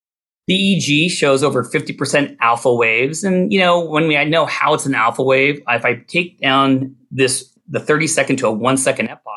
The 0.47 0.53
EEG 0.53 1.09
shows 1.09 1.41
over 1.41 1.63
50% 1.63 2.37
alpha 2.41 2.73
waves. 2.73 3.23
And, 3.23 3.51
you 3.51 3.59
know, 3.59 3.83
when 3.83 4.07
we, 4.07 4.17
I 4.17 4.23
know 4.23 4.45
how 4.45 4.73
it's 4.73 4.85
an 4.85 4.93
alpha 4.93 5.23
wave, 5.23 5.61
if 5.67 5.85
I 5.85 5.95
take 6.07 6.39
down 6.41 6.95
this, 7.09 7.57
the 7.67 7.79
30 7.79 8.07
second 8.07 8.35
to 8.37 8.47
a 8.47 8.51
one 8.51 8.77
second 8.77 9.09
epoch, 9.09 9.31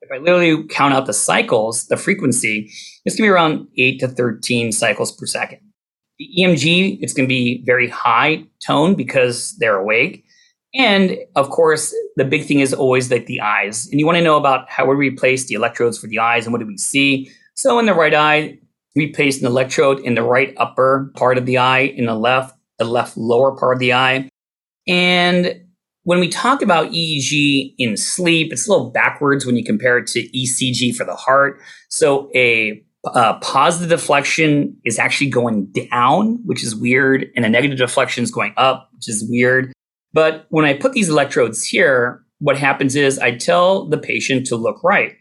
if 0.00 0.10
I 0.12 0.18
literally 0.18 0.66
count 0.68 0.94
out 0.94 1.06
the 1.06 1.12
cycles, 1.12 1.86
the 1.86 1.96
frequency, 1.96 2.70
it's 3.04 3.16
going 3.16 3.26
to 3.26 3.30
be 3.30 3.34
around 3.34 3.68
8 3.76 4.00
to 4.00 4.08
13 4.08 4.72
cycles 4.72 5.12
per 5.12 5.26
second. 5.26 5.60
The 6.18 6.28
EMG, 6.40 6.98
it's 7.00 7.12
going 7.12 7.28
to 7.28 7.32
be 7.32 7.62
very 7.66 7.88
high 7.88 8.44
tone 8.64 8.94
because 8.94 9.56
they're 9.58 9.76
awake. 9.76 10.24
And 10.74 11.16
of 11.36 11.50
course, 11.50 11.94
the 12.16 12.24
big 12.24 12.44
thing 12.44 12.60
is 12.60 12.74
always 12.74 13.10
like 13.10 13.26
the 13.26 13.40
eyes. 13.40 13.86
And 13.86 14.00
you 14.00 14.06
want 14.06 14.18
to 14.18 14.24
know 14.24 14.36
about 14.36 14.68
how 14.70 14.86
we 14.86 14.94
replace 14.94 15.46
the 15.46 15.54
electrodes 15.54 15.98
for 15.98 16.08
the 16.08 16.18
eyes 16.18 16.46
and 16.46 16.52
what 16.52 16.60
do 16.60 16.66
we 16.66 16.78
see. 16.78 17.30
So 17.54 17.78
in 17.78 17.86
the 17.86 17.94
right 17.94 18.14
eye, 18.14 18.58
we 18.96 19.12
place 19.12 19.40
an 19.40 19.46
electrode 19.46 20.00
in 20.00 20.14
the 20.14 20.22
right 20.22 20.54
upper 20.56 21.12
part 21.16 21.38
of 21.38 21.46
the 21.46 21.58
eye, 21.58 21.80
in 21.80 22.06
the 22.06 22.14
left, 22.14 22.56
the 22.78 22.84
left 22.84 23.16
lower 23.16 23.56
part 23.56 23.76
of 23.76 23.80
the 23.80 23.92
eye. 23.92 24.28
And 24.86 25.60
when 26.04 26.20
we 26.20 26.28
talk 26.28 26.62
about 26.62 26.90
EEG 26.90 27.74
in 27.78 27.96
sleep, 27.96 28.52
it's 28.52 28.68
a 28.68 28.70
little 28.70 28.90
backwards 28.90 29.46
when 29.46 29.56
you 29.56 29.64
compare 29.64 29.98
it 29.98 30.06
to 30.08 30.28
ECG 30.36 30.94
for 30.94 31.04
the 31.04 31.14
heart. 31.14 31.60
So 31.88 32.30
a 32.34 32.84
uh, 33.06 33.38
positive 33.40 33.88
deflection 33.88 34.76
is 34.84 34.98
actually 34.98 35.30
going 35.30 35.66
down, 35.66 36.40
which 36.44 36.62
is 36.62 36.74
weird, 36.74 37.30
and 37.36 37.44
a 37.44 37.48
negative 37.48 37.78
deflection 37.78 38.24
is 38.24 38.30
going 38.30 38.54
up, 38.56 38.88
which 38.94 39.08
is 39.08 39.26
weird. 39.28 39.72
But 40.12 40.46
when 40.48 40.64
I 40.64 40.74
put 40.74 40.92
these 40.92 41.08
electrodes 41.08 41.64
here, 41.64 42.24
what 42.38 42.58
happens 42.58 42.96
is 42.96 43.18
I 43.18 43.36
tell 43.36 43.86
the 43.86 43.98
patient 43.98 44.46
to 44.46 44.56
look 44.56 44.82
right. 44.82 45.16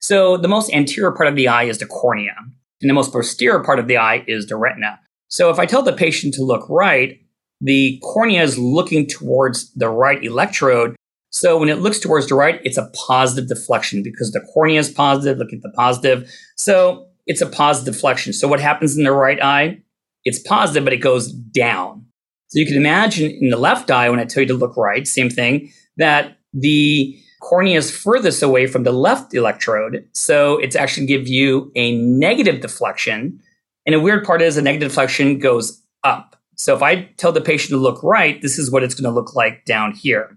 So 0.00 0.36
the 0.36 0.48
most 0.48 0.72
anterior 0.72 1.12
part 1.12 1.28
of 1.28 1.36
the 1.36 1.48
eye 1.48 1.64
is 1.64 1.78
the 1.78 1.86
cornea, 1.86 2.34
and 2.80 2.88
the 2.88 2.94
most 2.94 3.12
posterior 3.12 3.60
part 3.60 3.78
of 3.78 3.88
the 3.88 3.98
eye 3.98 4.24
is 4.26 4.46
the 4.46 4.56
retina. 4.56 4.98
So 5.28 5.50
if 5.50 5.58
I 5.58 5.66
tell 5.66 5.82
the 5.82 5.92
patient 5.92 6.34
to 6.34 6.44
look 6.44 6.68
right, 6.70 7.20
the 7.60 8.00
cornea 8.02 8.42
is 8.42 8.58
looking 8.58 9.06
towards 9.06 9.72
the 9.74 9.88
right 9.88 10.22
electrode. 10.24 10.96
So 11.30 11.58
when 11.58 11.68
it 11.68 11.80
looks 11.80 11.98
towards 11.98 12.28
the 12.28 12.34
right, 12.34 12.60
it's 12.64 12.78
a 12.78 12.90
positive 13.06 13.48
deflection 13.48 14.02
because 14.02 14.32
the 14.32 14.40
cornea 14.54 14.78
is 14.78 14.88
positive. 14.88 15.38
Look 15.38 15.52
at 15.52 15.60
the 15.62 15.72
positive. 15.76 16.32
So 16.56 17.07
it's 17.28 17.42
a 17.42 17.46
positive 17.46 17.94
deflection. 17.94 18.32
So 18.32 18.48
what 18.48 18.58
happens 18.58 18.96
in 18.96 19.04
the 19.04 19.12
right 19.12 19.40
eye? 19.40 19.82
It's 20.24 20.40
positive, 20.40 20.82
but 20.82 20.92
it 20.92 20.96
goes 20.96 21.30
down. 21.30 22.06
So 22.48 22.58
you 22.58 22.66
can 22.66 22.76
imagine 22.76 23.30
in 23.30 23.50
the 23.50 23.58
left 23.58 23.90
eye, 23.90 24.08
when 24.08 24.18
I 24.18 24.24
tell 24.24 24.40
you 24.40 24.48
to 24.48 24.54
look 24.54 24.76
right, 24.76 25.06
same 25.06 25.28
thing, 25.28 25.70
that 25.98 26.38
the 26.54 27.16
cornea 27.40 27.76
is 27.76 27.94
furthest 27.94 28.42
away 28.42 28.66
from 28.66 28.82
the 28.82 28.92
left 28.92 29.34
electrode. 29.34 30.08
So 30.12 30.58
it's 30.58 30.74
actually 30.74 31.06
give 31.06 31.28
you 31.28 31.70
a 31.76 31.96
negative 31.98 32.60
deflection. 32.60 33.40
And 33.86 33.94
a 33.94 34.00
weird 34.00 34.24
part 34.24 34.42
is 34.42 34.56
a 34.56 34.62
negative 34.62 34.88
deflection 34.88 35.38
goes 35.38 35.82
up. 36.02 36.36
So 36.56 36.74
if 36.74 36.82
I 36.82 37.10
tell 37.18 37.32
the 37.32 37.40
patient 37.40 37.70
to 37.70 37.76
look 37.76 38.02
right, 38.02 38.40
this 38.40 38.58
is 38.58 38.70
what 38.70 38.82
it's 38.82 38.94
going 38.94 39.04
to 39.04 39.14
look 39.14 39.34
like 39.34 39.64
down 39.64 39.92
here. 39.92 40.36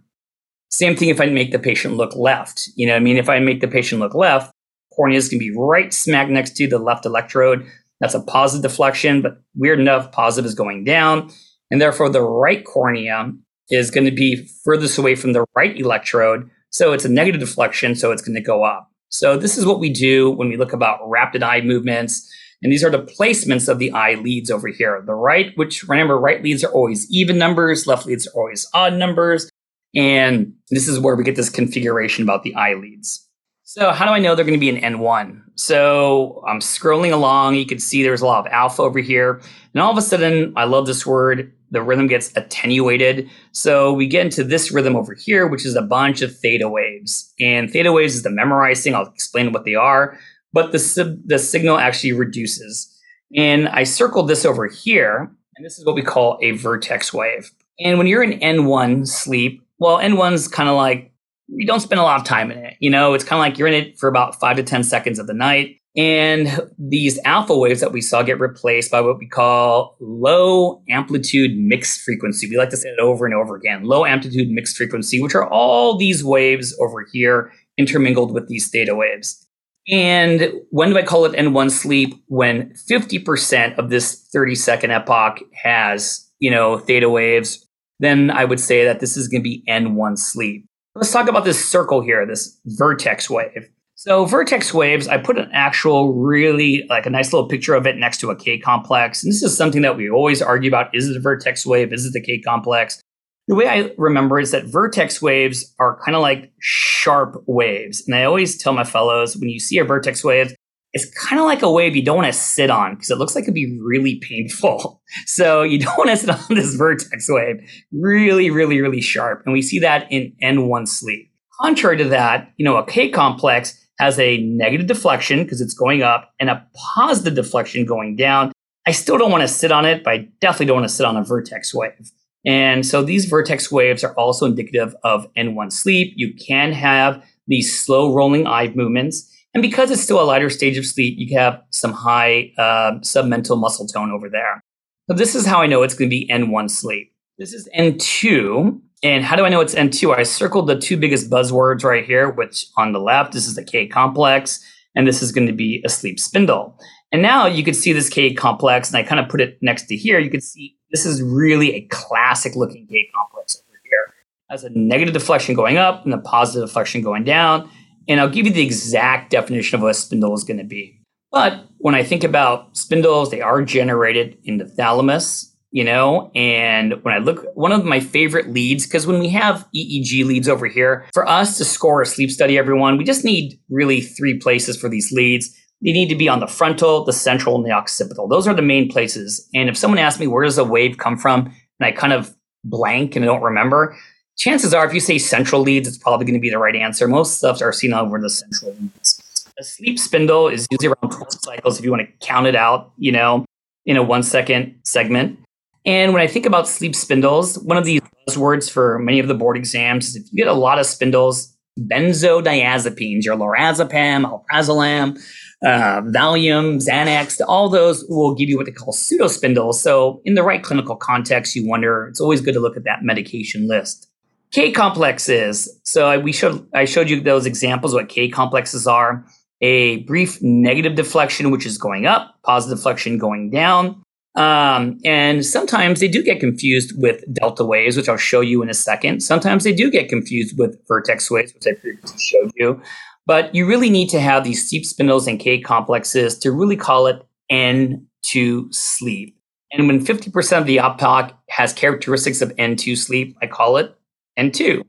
Same 0.69 0.95
thing 0.95 1.09
if 1.09 1.19
I 1.19 1.25
make 1.27 1.51
the 1.51 1.59
patient 1.59 1.95
look 1.95 2.15
left. 2.15 2.69
You 2.75 2.87
know 2.87 2.95
I 2.95 2.99
mean? 2.99 3.17
If 3.17 3.29
I 3.29 3.39
make 3.39 3.61
the 3.61 3.67
patient 3.67 4.01
look 4.01 4.13
left, 4.13 4.53
cornea 5.01 5.17
is 5.17 5.29
going 5.29 5.39
to 5.39 5.51
be 5.51 5.57
right 5.57 5.91
smack 5.91 6.29
next 6.29 6.55
to 6.57 6.67
the 6.67 6.77
left 6.77 7.07
electrode. 7.07 7.65
That's 7.99 8.13
a 8.13 8.21
positive 8.21 8.69
deflection, 8.69 9.23
but 9.23 9.41
weird 9.55 9.79
enough, 9.79 10.11
positive 10.11 10.45
is 10.45 10.53
going 10.53 10.83
down. 10.83 11.31
And 11.71 11.81
therefore, 11.81 12.09
the 12.09 12.21
right 12.21 12.63
cornea 12.63 13.31
is 13.71 13.89
going 13.89 14.05
to 14.05 14.11
be 14.11 14.47
furthest 14.63 14.99
away 14.99 15.15
from 15.15 15.33
the 15.33 15.43
right 15.55 15.75
electrode. 15.75 16.47
So 16.69 16.93
it's 16.93 17.05
a 17.05 17.09
negative 17.09 17.41
deflection, 17.41 17.95
so 17.95 18.11
it's 18.11 18.21
going 18.21 18.35
to 18.35 18.41
go 18.41 18.63
up. 18.63 18.91
So 19.09 19.37
this 19.37 19.57
is 19.57 19.65
what 19.65 19.79
we 19.79 19.91
do 19.91 20.29
when 20.29 20.49
we 20.49 20.57
look 20.57 20.71
about 20.71 20.99
rapid 21.09 21.41
eye 21.41 21.61
movements. 21.61 22.31
And 22.61 22.71
these 22.71 22.83
are 22.83 22.91
the 22.91 23.01
placements 23.01 23.67
of 23.67 23.79
the 23.79 23.91
eye 23.91 24.13
leads 24.13 24.51
over 24.51 24.67
here. 24.67 25.01
The 25.03 25.15
right, 25.15 25.51
which 25.55 25.81
remember, 25.87 26.19
right 26.19 26.43
leads 26.43 26.63
are 26.63 26.71
always 26.71 27.09
even 27.09 27.39
numbers, 27.39 27.87
left 27.87 28.05
leads 28.05 28.27
are 28.27 28.39
always 28.39 28.67
odd 28.75 28.93
numbers. 28.93 29.49
And 29.95 30.53
this 30.69 30.87
is 30.87 30.99
where 30.99 31.15
we 31.15 31.23
get 31.23 31.35
this 31.35 31.49
configuration 31.49 32.23
about 32.23 32.43
the 32.43 32.53
eye 32.53 32.75
leads. 32.75 33.27
So 33.73 33.93
how 33.93 34.05
do 34.05 34.11
I 34.11 34.19
know 34.19 34.35
they're 34.35 34.43
going 34.43 34.59
to 34.59 34.59
be 34.59 34.67
an 34.67 34.81
N1? 34.81 35.43
So 35.55 36.43
I'm 36.45 36.59
scrolling 36.59 37.13
along. 37.13 37.55
You 37.55 37.65
can 37.65 37.79
see 37.79 38.03
there's 38.03 38.19
a 38.19 38.25
lot 38.25 38.45
of 38.45 38.51
alpha 38.51 38.81
over 38.81 38.99
here. 38.99 39.41
And 39.73 39.81
all 39.81 39.89
of 39.89 39.97
a 39.97 40.01
sudden, 40.01 40.51
I 40.57 40.65
love 40.65 40.87
this 40.87 41.05
word, 41.05 41.53
the 41.69 41.81
rhythm 41.81 42.07
gets 42.07 42.35
attenuated. 42.35 43.29
So 43.53 43.93
we 43.93 44.07
get 44.07 44.25
into 44.25 44.43
this 44.43 44.73
rhythm 44.73 44.97
over 44.97 45.13
here, 45.13 45.47
which 45.47 45.65
is 45.65 45.77
a 45.77 45.81
bunch 45.81 46.21
of 46.21 46.37
theta 46.37 46.67
waves. 46.67 47.33
And 47.39 47.71
theta 47.71 47.93
waves 47.93 48.15
is 48.15 48.23
the 48.23 48.29
memorizing. 48.29 48.93
I'll 48.93 49.07
explain 49.07 49.53
what 49.53 49.63
they 49.63 49.75
are. 49.75 50.19
But 50.51 50.73
the, 50.73 51.21
the 51.25 51.39
signal 51.39 51.77
actually 51.77 52.11
reduces. 52.11 52.93
And 53.37 53.69
I 53.69 53.85
circled 53.85 54.27
this 54.27 54.43
over 54.43 54.67
here. 54.67 55.31
And 55.55 55.65
this 55.65 55.79
is 55.79 55.85
what 55.85 55.95
we 55.95 56.01
call 56.01 56.37
a 56.41 56.51
vertex 56.51 57.13
wave. 57.13 57.49
And 57.79 57.97
when 57.97 58.07
you're 58.07 58.21
in 58.21 58.37
N1 58.41 59.07
sleep, 59.07 59.63
well, 59.79 59.99
N1's 59.99 60.49
kind 60.49 60.67
of 60.67 60.75
like 60.75 61.10
you 61.55 61.65
don't 61.65 61.79
spend 61.79 61.99
a 61.99 62.03
lot 62.03 62.19
of 62.19 62.25
time 62.25 62.51
in 62.51 62.57
it. 62.57 62.75
You 62.79 62.89
know, 62.89 63.13
it's 63.13 63.23
kind 63.23 63.39
of 63.39 63.39
like 63.39 63.57
you're 63.57 63.67
in 63.67 63.73
it 63.73 63.99
for 63.99 64.07
about 64.07 64.39
five 64.39 64.57
to 64.57 64.63
10 64.63 64.83
seconds 64.83 65.19
of 65.19 65.27
the 65.27 65.33
night. 65.33 65.77
And 65.97 66.47
these 66.77 67.19
alpha 67.25 67.57
waves 67.57 67.81
that 67.81 67.91
we 67.91 67.99
saw 67.99 68.23
get 68.23 68.39
replaced 68.39 68.91
by 68.91 69.01
what 69.01 69.17
we 69.17 69.27
call 69.27 69.97
low 69.99 70.81
amplitude 70.89 71.57
mixed 71.57 72.01
frequency. 72.01 72.47
We 72.47 72.57
like 72.57 72.69
to 72.69 72.77
say 72.77 72.89
it 72.89 72.99
over 72.99 73.25
and 73.25 73.35
over 73.35 73.55
again 73.55 73.83
low 73.83 74.05
amplitude 74.05 74.49
mixed 74.49 74.77
frequency, 74.77 75.21
which 75.21 75.35
are 75.35 75.49
all 75.49 75.97
these 75.97 76.23
waves 76.23 76.77
over 76.79 77.05
here 77.11 77.51
intermingled 77.77 78.33
with 78.33 78.47
these 78.47 78.69
theta 78.69 78.95
waves. 78.95 79.45
And 79.89 80.53
when 80.69 80.91
do 80.91 80.97
I 80.97 81.01
call 81.01 81.25
it 81.25 81.33
N1 81.33 81.71
sleep? 81.71 82.13
When 82.27 82.71
50% 82.89 83.77
of 83.77 83.89
this 83.89 84.29
30 84.31 84.55
second 84.55 84.91
epoch 84.91 85.39
has, 85.53 86.29
you 86.39 86.51
know, 86.51 86.77
theta 86.77 87.09
waves 87.09 87.67
then 88.01 88.31
I 88.31 88.45
would 88.45 88.59
say 88.59 88.83
that 88.83 88.99
this 88.99 89.15
is 89.15 89.27
going 89.27 89.41
to 89.41 89.49
be 89.49 89.63
N1 89.69 90.17
sleep. 90.17 90.65
Let's 90.93 91.11
talk 91.11 91.29
about 91.29 91.45
this 91.45 91.63
circle 91.63 92.01
here, 92.01 92.25
this 92.25 92.59
vertex 92.65 93.29
wave. 93.29 93.69
So 93.95 94.25
vertex 94.25 94.73
waves, 94.73 95.07
I 95.07 95.17
put 95.17 95.37
an 95.37 95.49
actual 95.53 96.13
really 96.13 96.85
like 96.89 97.05
a 97.05 97.09
nice 97.09 97.31
little 97.31 97.47
picture 97.47 97.75
of 97.75 97.87
it 97.87 97.97
next 97.97 98.19
to 98.21 98.31
a 98.31 98.35
K 98.35 98.57
complex. 98.57 99.23
And 99.23 99.31
this 99.31 99.41
is 99.41 99.55
something 99.55 99.83
that 99.83 99.95
we 99.95 100.09
always 100.09 100.41
argue 100.41 100.69
about. 100.69 100.93
Is 100.93 101.07
it 101.07 101.15
a 101.15 101.19
vertex 101.19 101.65
wave? 101.65 101.93
Is 101.93 102.05
it 102.05 102.13
the 102.13 102.21
K 102.21 102.41
complex? 102.41 103.01
The 103.47 103.55
way 103.55 103.67
I 103.67 103.91
remember 103.97 104.39
is 104.39 104.51
that 104.51 104.65
vertex 104.65 105.21
waves 105.21 105.73
are 105.79 105.99
kind 106.03 106.15
of 106.15 106.21
like 106.21 106.51
sharp 106.59 107.41
waves. 107.47 108.03
And 108.05 108.15
I 108.15 108.23
always 108.23 108.57
tell 108.57 108.73
my 108.73 108.83
fellows 108.83 109.37
when 109.37 109.49
you 109.49 109.59
see 109.59 109.77
a 109.77 109.85
vertex 109.85 110.23
wave, 110.23 110.53
it's 110.93 111.05
kind 111.13 111.39
of 111.39 111.45
like 111.45 111.61
a 111.61 111.71
wave 111.71 111.95
you 111.95 112.03
don't 112.03 112.17
want 112.17 112.31
to 112.31 112.37
sit 112.37 112.69
on 112.69 112.95
because 112.95 113.09
it 113.09 113.17
looks 113.17 113.33
like 113.33 113.43
it'd 113.43 113.53
be 113.53 113.79
really 113.81 114.15
painful. 114.15 114.99
So 115.25 115.61
you 115.61 115.77
don't 115.77 115.97
want 115.97 116.09
to 116.09 116.15
sit 116.15 116.29
on 116.29 116.55
this 116.55 116.73
vertex 116.75 117.27
wave. 117.29 117.57
Really, 117.91 118.49
really, 118.49 118.79
really 118.79 119.01
sharp. 119.01 119.43
And 119.45 119.51
we 119.51 119.61
see 119.61 119.77
that 119.79 120.09
in 120.09 120.33
N1 120.41 120.87
sleep. 120.87 121.29
Contrary 121.61 121.97
to 121.97 122.05
that, 122.05 122.53
you 122.55 122.63
know, 122.63 122.77
a 122.77 122.85
K 122.85 123.09
complex 123.09 123.77
has 123.99 124.17
a 124.19 124.37
negative 124.37 124.87
deflection 124.87 125.43
because 125.43 125.59
it's 125.59 125.73
going 125.73 126.01
up 126.01 126.31
and 126.39 126.49
a 126.49 126.65
positive 126.95 127.35
deflection 127.35 127.85
going 127.85 128.15
down. 128.15 128.53
I 128.87 128.91
still 128.91 129.17
don't 129.17 129.31
want 129.31 129.41
to 129.41 129.49
sit 129.49 129.71
on 129.73 129.85
it, 129.85 130.03
but 130.05 130.13
I 130.13 130.29
definitely 130.39 130.67
don't 130.67 130.77
want 130.77 130.87
to 130.87 130.95
sit 130.95 131.05
on 131.05 131.17
a 131.17 131.25
vertex 131.25 131.73
wave. 131.73 132.09
And 132.45 132.85
so 132.85 133.03
these 133.03 133.25
vertex 133.25 133.69
waves 133.69 134.03
are 134.03 134.13
also 134.13 134.45
indicative 134.45 134.95
of 135.03 135.27
N1 135.37 135.73
sleep. 135.73 136.13
You 136.15 136.33
can 136.33 136.71
have 136.71 137.23
these 137.47 137.83
slow 137.83 138.15
rolling 138.15 138.47
eye 138.47 138.71
movements 138.73 139.29
and 139.53 139.61
because 139.61 139.91
it's 139.91 140.01
still 140.01 140.21
a 140.21 140.23
lighter 140.23 140.49
stage 140.49 140.77
of 140.77 140.85
sleep, 140.85 141.15
you 141.17 141.37
have 141.37 141.61
some 141.71 141.91
high 141.91 142.53
uh, 142.57 142.99
submental 143.01 143.59
muscle 143.59 143.85
tone 143.85 144.11
over 144.11 144.29
there. 144.29 144.63
So 145.09 145.15
this 145.15 145.35
is 145.35 145.45
how 145.45 145.61
I 145.61 145.67
know 145.67 145.83
it's 145.83 145.93
going 145.93 146.09
to 146.09 146.15
be 146.15 146.27
N1 146.27 146.69
sleep. 146.69 147.13
This 147.37 147.53
is 147.53 147.67
N2. 147.77 148.79
And 149.03 149.25
how 149.25 149.35
do 149.35 149.43
I 149.43 149.49
know 149.49 149.61
it's 149.61 149.75
N2? 149.75 150.15
I 150.15 150.23
circled 150.23 150.67
the 150.67 150.79
two 150.79 150.95
biggest 150.95 151.29
buzzwords 151.29 151.83
right 151.83 152.05
here, 152.05 152.29
which 152.29 152.67
on 152.77 152.93
the 152.93 152.99
left, 152.99 153.33
this 153.33 153.47
is 153.47 153.55
the 153.55 153.63
K 153.63 153.87
complex, 153.87 154.63
and 154.95 155.07
this 155.07 155.23
is 155.23 155.31
going 155.31 155.47
to 155.47 155.53
be 155.53 155.81
a 155.83 155.89
sleep 155.89 156.19
spindle. 156.19 156.77
And 157.11 157.21
now 157.21 157.47
you 157.47 157.63
can 157.63 157.73
see 157.73 157.93
this 157.93 158.09
K 158.09 158.33
complex, 158.33 158.89
and 158.89 158.97
I 158.97 159.03
kind 159.03 159.19
of 159.19 159.27
put 159.27 159.41
it 159.41 159.57
next 159.61 159.87
to 159.87 159.97
here. 159.97 160.19
You 160.19 160.29
can 160.29 160.39
see 160.39 160.77
this 160.91 161.05
is 161.05 161.21
really 161.21 161.73
a 161.73 161.81
classic 161.87 162.55
looking 162.55 162.85
K 162.87 163.09
complex 163.13 163.55
over 163.57 163.79
here. 163.83 164.13
It 164.49 164.51
has 164.51 164.63
a 164.63 164.69
negative 164.69 165.13
deflection 165.13 165.55
going 165.55 165.77
up 165.77 166.05
and 166.05 166.13
a 166.13 166.19
positive 166.19 166.69
deflection 166.69 167.01
going 167.01 167.23
down. 167.23 167.69
And 168.07 168.19
I'll 168.19 168.29
give 168.29 168.45
you 168.45 168.53
the 168.53 168.63
exact 168.63 169.31
definition 169.31 169.75
of 169.75 169.81
what 169.81 169.91
a 169.91 169.93
spindle 169.93 170.33
is 170.33 170.43
going 170.43 170.57
to 170.57 170.63
be. 170.63 171.01
But 171.31 171.65
when 171.77 171.95
I 171.95 172.03
think 172.03 172.23
about 172.23 172.75
spindles, 172.75 173.31
they 173.31 173.41
are 173.41 173.61
generated 173.61 174.37
in 174.43 174.57
the 174.57 174.65
thalamus, 174.65 175.55
you 175.71 175.85
know, 175.85 176.29
and 176.35 177.01
when 177.03 177.13
I 177.13 177.19
look, 177.19 177.45
one 177.55 177.71
of 177.71 177.85
my 177.85 178.01
favorite 178.01 178.51
leads, 178.51 178.85
because 178.85 179.07
when 179.07 179.19
we 179.19 179.29
have 179.29 179.65
EEG 179.73 180.25
leads 180.25 180.49
over 180.49 180.67
here, 180.67 181.07
for 181.13 181.25
us 181.27 181.57
to 181.57 181.65
score 181.65 182.01
a 182.01 182.05
sleep 182.05 182.29
study, 182.29 182.57
everyone, 182.57 182.97
we 182.97 183.05
just 183.05 183.23
need 183.23 183.57
really 183.69 184.01
three 184.01 184.37
places 184.37 184.77
for 184.77 184.89
these 184.89 185.13
leads. 185.13 185.49
They 185.81 185.93
need 185.93 186.09
to 186.09 186.15
be 186.15 186.27
on 186.27 186.41
the 186.41 186.47
frontal, 186.47 187.05
the 187.05 187.13
central, 187.13 187.55
and 187.55 187.65
the 187.65 187.71
occipital. 187.71 188.27
Those 188.27 188.47
are 188.47 188.53
the 188.53 188.61
main 188.61 188.89
places. 188.89 189.47
And 189.53 189.69
if 189.69 189.77
someone 189.77 189.97
asks 189.97 190.19
me, 190.19 190.27
where 190.27 190.43
does 190.43 190.57
a 190.57 190.65
wave 190.65 190.97
come 190.97 191.17
from? 191.17 191.45
And 191.79 191.87
I 191.87 191.91
kind 191.91 192.11
of 192.11 192.35
blank 192.65 193.15
and 193.15 193.23
I 193.23 193.27
don't 193.27 193.41
remember, 193.41 193.97
chances 194.41 194.73
are, 194.73 194.85
if 194.85 194.93
you 194.93 194.99
say 194.99 195.19
central 195.19 195.61
leads, 195.61 195.87
it's 195.87 195.99
probably 195.99 196.25
going 196.25 196.33
to 196.33 196.39
be 196.39 196.49
the 196.49 196.57
right 196.57 196.75
answer. 196.75 197.07
Most 197.07 197.37
stuff 197.37 197.61
are 197.61 197.71
seen 197.71 197.93
over 197.93 198.19
the 198.19 198.29
central 198.29 198.73
leads. 198.73 199.21
A 199.59 199.63
sleep 199.63 199.99
spindle 199.99 200.47
is 200.47 200.67
usually 200.71 200.87
around 200.87 201.11
12 201.11 201.33
cycles 201.43 201.77
if 201.77 201.85
you 201.85 201.91
want 201.91 202.01
to 202.01 202.25
count 202.25 202.47
it 202.47 202.55
out, 202.55 202.91
you 202.97 203.11
know, 203.11 203.45
in 203.85 203.97
a 203.97 204.03
one 204.03 204.23
second 204.23 204.79
segment. 204.83 205.37
And 205.85 206.11
when 206.13 206.23
I 206.23 206.27
think 206.27 206.47
about 206.47 206.67
sleep 206.67 206.95
spindles, 206.95 207.59
one 207.59 207.77
of 207.77 207.85
these 207.85 208.01
buzzwords 208.27 208.69
for 208.69 208.97
many 208.97 209.19
of 209.19 209.27
the 209.27 209.35
board 209.35 209.57
exams 209.57 210.09
is 210.09 210.15
if 210.15 210.23
you 210.31 210.37
get 210.37 210.47
a 210.47 210.53
lot 210.53 210.79
of 210.79 210.87
spindles, 210.87 211.55
benzodiazepines, 211.79 213.23
your 213.23 213.37
lorazepam, 213.37 214.25
alprazolam, 214.25 215.19
uh, 215.63 216.01
Valium, 216.01 216.77
Xanax, 216.77 217.39
all 217.47 217.69
those 217.69 218.03
will 218.09 218.33
give 218.33 218.49
you 218.49 218.57
what 218.57 218.65
they 218.65 218.71
call 218.71 218.93
pseudospindles. 218.93 219.75
So 219.75 220.19
in 220.25 220.33
the 220.33 220.43
right 220.43 220.63
clinical 220.63 220.95
context, 220.95 221.55
you 221.55 221.67
wonder, 221.67 222.07
it's 222.07 222.19
always 222.19 222.41
good 222.41 222.55
to 222.55 222.59
look 222.59 222.75
at 222.75 222.83
that 222.85 223.03
medication 223.03 223.67
list. 223.67 224.10
K 224.51 224.71
complexes. 224.71 225.69
So 225.83 226.07
I, 226.07 226.17
we 226.17 226.33
showed 226.33 226.67
I 226.73 226.85
showed 226.85 227.09
you 227.09 227.21
those 227.21 227.45
examples 227.45 227.93
what 227.93 228.09
K 228.09 228.29
complexes 228.29 228.87
are. 228.87 229.25
A 229.61 229.97
brief 230.03 230.41
negative 230.41 230.95
deflection, 230.95 231.51
which 231.51 231.65
is 231.65 231.77
going 231.77 232.07
up, 232.07 232.35
positive 232.43 232.79
deflection 232.79 233.17
going 233.17 233.51
down. 233.51 234.01
Um, 234.35 234.97
and 235.03 235.45
sometimes 235.45 235.99
they 235.99 236.07
do 236.07 236.23
get 236.23 236.39
confused 236.39 236.93
with 236.99 237.21
delta 237.33 237.63
waves, 237.63 237.95
which 237.95 238.09
I'll 238.09 238.17
show 238.17 238.41
you 238.41 238.63
in 238.63 238.69
a 238.69 238.73
second. 238.73 239.21
Sometimes 239.21 239.63
they 239.63 239.73
do 239.73 239.91
get 239.91 240.09
confused 240.09 240.57
with 240.57 240.79
vertex 240.87 241.29
waves, 241.29 241.53
which 241.53 241.67
I 241.67 241.79
previously 241.79 242.19
showed 242.19 242.51
you. 242.55 242.81
But 243.27 243.53
you 243.53 243.67
really 243.67 243.89
need 243.89 244.09
to 244.09 244.19
have 244.19 244.43
these 244.43 244.67
sleep 244.67 244.85
spindles 244.85 245.27
and 245.27 245.39
K 245.39 245.59
complexes 245.59 246.37
to 246.39 246.51
really 246.51 246.77
call 246.77 247.07
it 247.07 247.21
N2 247.51 248.73
sleep. 248.73 249.37
And 249.73 249.87
when 249.87 250.03
50% 250.03 250.57
of 250.57 250.65
the 250.65 250.79
epoch 250.79 251.33
has 251.49 251.71
characteristics 251.71 252.41
of 252.41 252.55
N2 252.55 252.97
sleep, 252.97 253.37
I 253.41 253.47
call 253.47 253.77
it 253.77 253.95
N2. 254.37 254.83